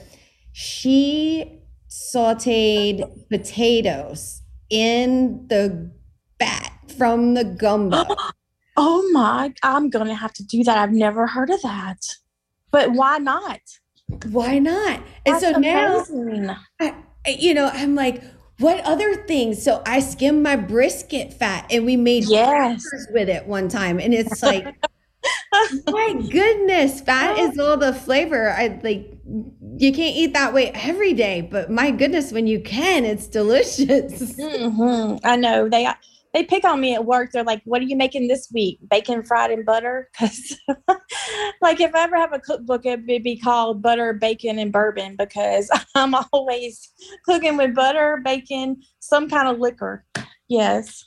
She 0.52 1.62
sauteed 1.90 3.28
potatoes 3.30 4.42
in 4.70 5.48
the 5.48 5.92
fat 6.40 6.72
from 6.96 7.34
the 7.34 7.44
gumbo. 7.44 8.06
Oh 8.76 9.08
my, 9.12 9.54
I'm 9.64 9.90
going 9.90 10.08
to 10.08 10.16
have 10.16 10.34
to 10.34 10.44
do 10.44 10.64
that. 10.64 10.78
I've 10.78 10.92
never 10.92 11.28
heard 11.28 11.50
of 11.50 11.62
that. 11.62 12.00
But 12.72 12.92
why 12.94 13.18
not? 13.20 13.60
Why 14.32 14.60
not? 14.60 15.02
And 15.26 15.36
That's 15.36 15.42
so 15.42 15.52
now 15.60 16.06
amazing. 16.06 16.56
I, 16.80 16.96
you 17.28 17.54
know, 17.54 17.70
I'm 17.72 17.96
like, 17.96 18.24
what 18.60 18.84
other 18.86 19.16
things? 19.26 19.64
So 19.64 19.82
I 19.86 20.00
skimmed 20.00 20.44
my 20.44 20.56
brisket 20.56 21.34
fat 21.34 21.66
and 21.72 21.86
we 21.86 21.96
made 21.98 22.26
Yes. 22.30 22.84
with 23.12 23.30
it 23.30 23.46
one 23.48 23.70
time. 23.70 24.00
And 24.00 24.14
it's 24.14 24.42
like, 24.42 24.66
my 25.88 26.14
goodness, 26.30 27.02
fat 27.02 27.38
is 27.38 27.58
all 27.60 27.78
the 27.78 27.94
flavor. 27.94 28.50
I 28.52 28.80
like, 28.84 29.12
you 29.78 29.92
can't 29.94 30.16
eat 30.16 30.34
that 30.34 30.54
way 30.54 30.72
every 30.72 31.14
day, 31.14 31.42
but 31.42 31.72
my 31.72 31.92
goodness, 31.92 32.32
when 32.32 32.48
you 32.48 32.60
can, 32.60 33.06
it's 33.06 33.28
delicious. 33.28 34.36
hmm 34.40 35.16
I 35.24 35.36
know 35.36 35.70
they 35.70 35.88
they 36.34 36.44
pick 36.44 36.66
on 36.66 36.82
me 36.82 36.96
at 36.96 37.06
work. 37.06 37.32
They're 37.32 37.44
like, 37.44 37.62
"What 37.66 37.82
are 37.82 37.86
you 37.86 37.96
making 37.96 38.28
this 38.28 38.50
week? 38.54 38.80
Bacon 38.90 39.24
fried 39.24 39.52
in 39.52 39.64
butter?" 39.64 40.10
Because, 40.20 40.58
like, 41.62 41.80
if 41.80 41.94
I 41.94 42.04
ever 42.04 42.18
have 42.18 42.34
a 42.34 42.40
cookbook, 42.40 42.86
it 42.86 43.02
would 43.08 43.24
be 43.24 43.38
called 43.38 43.82
Butter, 43.82 44.14
Bacon, 44.14 44.60
and 44.60 44.72
Bourbon 44.72 45.16
because 45.18 45.70
I'm 45.96 46.16
always 46.32 46.92
cooking 47.26 47.58
with 47.58 47.76
butter, 47.76 48.22
bacon, 48.24 48.82
some 49.00 49.30
kind 49.30 49.48
of 49.48 49.60
liquor. 49.60 50.06
Yes. 50.50 51.06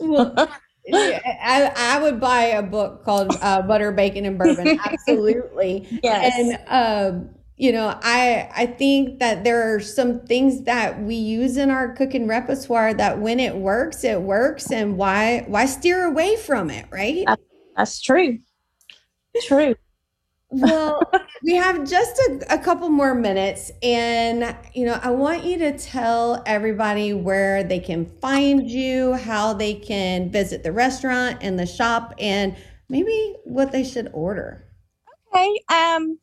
Well, 0.00 0.34
I, 0.92 1.72
I 1.76 2.02
would 2.02 2.20
buy 2.20 2.44
a 2.44 2.62
book 2.62 3.04
called 3.04 3.36
uh, 3.40 3.62
Butter, 3.62 3.92
Bacon, 3.92 4.26
and 4.26 4.38
Bourbon. 4.38 4.80
Absolutely. 4.82 5.86
Yes. 6.02 6.32
And 6.36 6.58
um, 6.68 7.30
you 7.60 7.72
know, 7.72 7.94
I 8.02 8.48
I 8.56 8.64
think 8.64 9.18
that 9.18 9.44
there 9.44 9.74
are 9.74 9.80
some 9.80 10.20
things 10.20 10.62
that 10.62 11.02
we 11.02 11.14
use 11.14 11.58
in 11.58 11.68
our 11.68 11.94
cooking 11.94 12.26
repertoire 12.26 12.94
that 12.94 13.18
when 13.18 13.38
it 13.38 13.54
works, 13.54 14.02
it 14.02 14.22
works, 14.22 14.72
and 14.72 14.96
why 14.96 15.44
why 15.46 15.66
steer 15.66 16.06
away 16.06 16.36
from 16.36 16.70
it, 16.70 16.86
right? 16.90 17.26
That's 17.76 18.00
true. 18.00 18.38
True. 19.42 19.74
Well, 20.48 21.02
we 21.44 21.54
have 21.56 21.86
just 21.86 22.18
a, 22.30 22.54
a 22.54 22.58
couple 22.58 22.88
more 22.88 23.14
minutes, 23.14 23.70
and 23.82 24.56
you 24.72 24.86
know, 24.86 24.98
I 25.02 25.10
want 25.10 25.44
you 25.44 25.58
to 25.58 25.76
tell 25.76 26.42
everybody 26.46 27.12
where 27.12 27.62
they 27.62 27.78
can 27.78 28.06
find 28.22 28.70
you, 28.70 29.12
how 29.12 29.52
they 29.52 29.74
can 29.74 30.30
visit 30.30 30.62
the 30.62 30.72
restaurant 30.72 31.36
and 31.42 31.58
the 31.58 31.66
shop, 31.66 32.14
and 32.18 32.56
maybe 32.88 33.36
what 33.44 33.70
they 33.70 33.84
should 33.84 34.08
order. 34.14 34.64
Okay. 35.28 35.60
Um, 35.70 36.18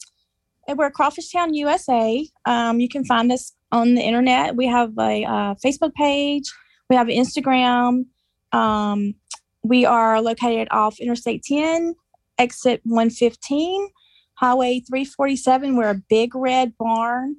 we're 0.76 0.92
Crawfish 0.92 1.32
Town, 1.32 1.54
USA. 1.54 2.28
Um, 2.46 2.80
you 2.80 2.90
can 2.90 3.06
find 3.06 3.32
us 3.32 3.54
on 3.72 3.96
the 3.96 4.02
internet. 4.02 4.56
We 4.56 4.68
have 4.68 4.94
a 5.00 5.24
uh, 5.24 5.56
Facebook 5.64 5.94
page. 5.94 6.52
We 6.90 6.96
have 6.96 7.08
Instagram. 7.08 8.06
Um, 8.52 9.16
we 9.64 9.86
are 9.86 10.22
located 10.22 10.68
off 10.72 11.00
Interstate 11.00 11.44
10, 11.44 11.96
exit 12.38 12.82
115, 12.84 13.90
Highway 14.36 14.82
347. 14.88 15.76
We're 15.76 15.90
a 15.90 16.02
big 16.10 16.36
red 16.36 16.78
barn. 16.78 17.38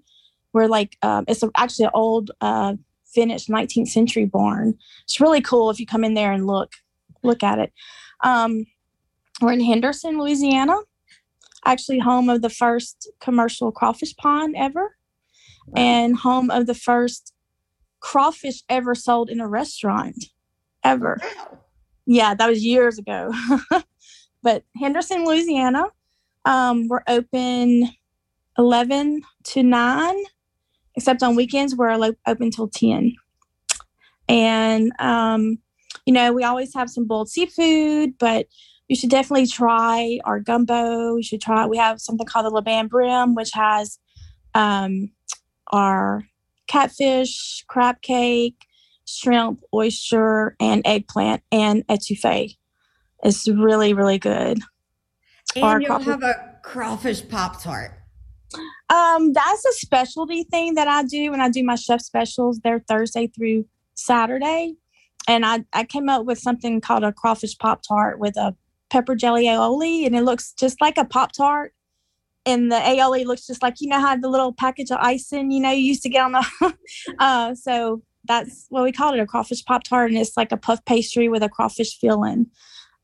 We're 0.53 0.67
like 0.67 0.97
um, 1.03 1.25
it's 1.29 1.45
actually 1.57 1.87
an 1.87 1.91
old 1.95 2.31
uh, 2.41 2.75
finished 3.07 3.49
19th 3.49 3.89
century 3.89 4.25
barn. 4.25 4.77
It's 5.05 5.21
really 5.21 5.41
cool 5.41 5.71
if 5.71 5.79
you 5.79 5.87
come 5.87 6.05
in 6.05 6.15
there 6.15 6.33
and 6.33 6.47
look 6.47 6.73
look 7.23 7.43
at 7.43 7.59
it. 7.59 7.73
Um, 8.25 8.67
we're 9.41 9.53
in 9.53 9.61
Henderson, 9.61 10.19
Louisiana, 10.19 10.77
actually 11.65 11.99
home 11.99 12.29
of 12.29 12.43
the 12.43 12.51
first 12.51 13.11
commercial 13.21 13.73
crawfish 13.73 14.15
pond 14.17 14.55
ever, 14.57 14.97
wow. 15.67 15.83
and 15.83 16.17
home 16.17 16.51
of 16.51 16.67
the 16.67 16.75
first 16.75 17.33
crawfish 18.01 18.63
ever 18.69 18.95
sold 18.95 19.29
in 19.31 19.41
a 19.41 19.49
restaurant 19.49 20.27
ever. 20.85 21.19
Wow. 21.23 21.59
Yeah, 22.07 22.35
that 22.35 22.49
was 22.49 22.65
years 22.65 22.99
ago. 22.99 23.33
but 24.43 24.65
Henderson, 24.81 25.27
Louisiana, 25.27 25.85
um, 26.45 26.89
we're 26.89 27.03
open 27.07 27.91
11 28.57 29.23
to 29.45 29.63
9, 29.63 30.25
except 30.97 31.23
on 31.23 31.37
weekends, 31.37 31.77
we're 31.77 32.15
open 32.27 32.51
till 32.51 32.69
10. 32.69 33.15
And, 34.29 34.93
um, 34.99 35.59
you 36.07 36.13
know, 36.13 36.33
we 36.33 36.45
always 36.45 36.75
have 36.75 36.91
some 36.91 37.07
boiled 37.07 37.29
seafood, 37.29 38.17
but 38.19 38.47
you 38.89 38.97
should 38.97 39.11
definitely 39.11 39.47
try 39.47 40.19
our 40.25 40.41
gumbo. 40.41 41.17
You 41.17 41.23
should 41.23 41.43
try, 41.43 41.67
we 41.67 41.77
have 41.77 42.01
something 42.01 42.27
called 42.27 42.47
the 42.47 42.51
Lebanon 42.51 42.89
Brim, 42.89 43.35
which 43.35 43.51
has 43.53 43.99
um, 44.55 45.11
our 45.71 46.25
catfish, 46.67 47.65
crab 47.69 48.01
cake, 48.01 48.67
shrimp, 49.07 49.63
oyster, 49.75 50.57
and 50.59 50.83
eggplant, 50.87 51.43
and 51.53 51.87
etouffee. 51.89 52.57
It's 53.23 53.47
really, 53.49 53.93
really 53.93 54.19
good. 54.19 54.61
And 55.57 55.83
you'll 55.83 55.99
have 55.99 56.23
a 56.23 56.59
crawfish 56.63 57.27
pop 57.29 57.63
tart. 57.63 57.93
Um, 58.91 59.35
that's 59.35 59.65
a 59.67 59.73
specialty 59.73 60.45
thing 60.45 60.75
that 60.75 60.89
I 60.89 61.03
do 61.03 61.31
when 61.31 61.41
I 61.41 61.51
do 61.51 61.63
my 61.63 61.75
chef 61.75 62.01
specials. 62.01 62.61
They're 62.61 62.81
Thursday 62.81 63.27
through 63.27 63.67
Saturday. 63.95 64.75
And 65.27 65.45
I, 65.45 65.65
I 65.75 65.85
came 65.85 66.09
up 66.09 66.25
with 66.25 66.39
something 66.39 66.81
called 66.81 67.05
a 67.05 67.13
crawfish 67.13 67.59
pop 67.59 67.83
tart 67.87 68.19
with 68.19 68.37
a 68.39 68.57
pepper 68.91 69.15
jelly 69.15 69.47
aioli, 69.47 70.07
and 70.07 70.17
it 70.17 70.23
looks 70.23 70.53
just 70.53 70.81
like 70.81 70.99
a 70.99 71.05
pop 71.05 71.33
tart. 71.33 71.75
And 72.47 72.73
the 72.73 72.77
aioli 72.77 73.27
looks 73.27 73.47
just 73.47 73.63
like 73.63 73.81
you 73.81 73.89
know 73.89 74.01
how 74.01 74.17
the 74.17 74.29
little 74.29 74.53
package 74.53 74.91
of 74.91 74.99
icing 75.01 75.51
you 75.51 75.61
know 75.61 75.71
you 75.71 75.83
used 75.83 76.03
to 76.03 76.09
get 76.09 76.25
on 76.25 76.33
the. 76.33 76.75
uh, 77.19 77.55
so 77.55 78.03
that's 78.25 78.67
what 78.69 78.85
we 78.85 78.93
called 78.93 79.15
it 79.15 79.21
a 79.21 79.27
crawfish 79.27 79.65
pop 79.65 79.85
tart, 79.85 80.11
and 80.11 80.19
it's 80.19 80.37
like 80.37 80.53
a 80.53 80.57
puff 80.57 80.85
pastry 80.85 81.29
with 81.29 81.43
a 81.43 81.49
crawfish 81.49 81.99
filling 81.99 82.47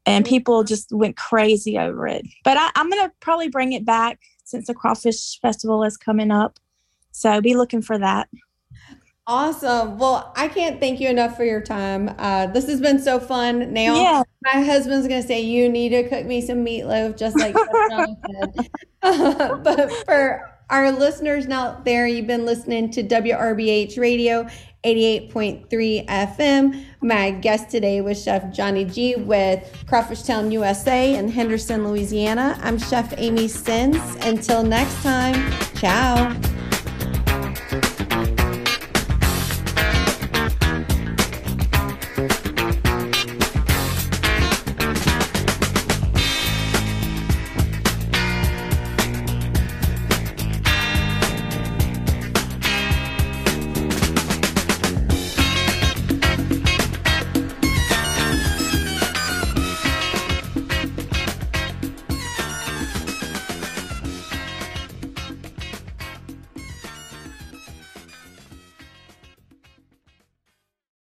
and 0.07 0.25
people 0.25 0.65
just 0.65 0.93
went 0.93 1.17
crazy 1.17 1.79
over 1.79 2.07
it. 2.07 2.27
But 2.43 2.57
I, 2.59 2.71
am 2.77 2.91
gonna 2.91 3.13
probably 3.21 3.49
bring 3.49 3.73
it 3.73 3.85
back 3.85 4.21
since 4.45 4.67
the 4.67 4.75
crawfish 4.75 5.39
festival 5.41 5.83
is 5.83 5.97
coming 5.97 6.31
up. 6.31 6.59
So 7.13 7.41
be 7.41 7.55
looking 7.55 7.83
for 7.83 7.99
that. 7.99 8.29
Awesome. 9.27 9.99
Well, 9.99 10.33
I 10.37 10.49
can't 10.49 10.79
thank 10.79 11.01
you 11.01 11.09
enough 11.09 11.37
for 11.37 11.45
your 11.45 11.63
time. 11.63 12.15
Uh, 12.19 12.47
this 12.49 12.67
has 12.67 12.81
been 12.81 12.99
so 12.99 13.19
fun. 13.19 13.73
Now, 13.73 13.95
yeah. 13.95 14.23
my 14.43 14.63
husband's 14.63 15.09
going 15.09 15.23
to 15.23 15.27
say, 15.27 15.41
You 15.41 15.69
need 15.69 15.91
to 15.91 16.09
cook 16.09 16.27
me 16.27 16.43
some 16.43 16.65
meatloaf, 16.65 17.17
just 17.17 17.39
like 17.39 17.55
Jonathan. 17.91 18.69
but 19.63 19.91
for 20.05 20.55
our 20.69 20.93
listeners 20.93 21.47
out 21.49 21.87
there, 21.87 22.07
you've 22.07 22.27
been 22.27 22.45
listening 22.45 22.91
to 22.91 23.03
WRBH 23.03 23.99
Radio 23.99 24.47
88.3 24.85 26.07
FM. 26.07 26.85
My 27.01 27.31
guest 27.31 27.71
today 27.71 28.03
was 28.03 28.23
Chef 28.23 28.53
Johnny 28.53 28.85
G 28.85 29.17
with 29.17 29.67
Crawfish 29.87 30.23
Town 30.23 30.51
USA 30.51 31.17
in 31.17 31.31
Henderson, 31.31 31.89
Louisiana. 31.89 32.59
I'm 32.63 32.79
Chef 32.79 33.15
Amy 33.17 33.49
Sins. 33.49 33.97
Until 34.21 34.63
next 34.63 35.03
time, 35.03 35.51
ciao. 35.77 36.54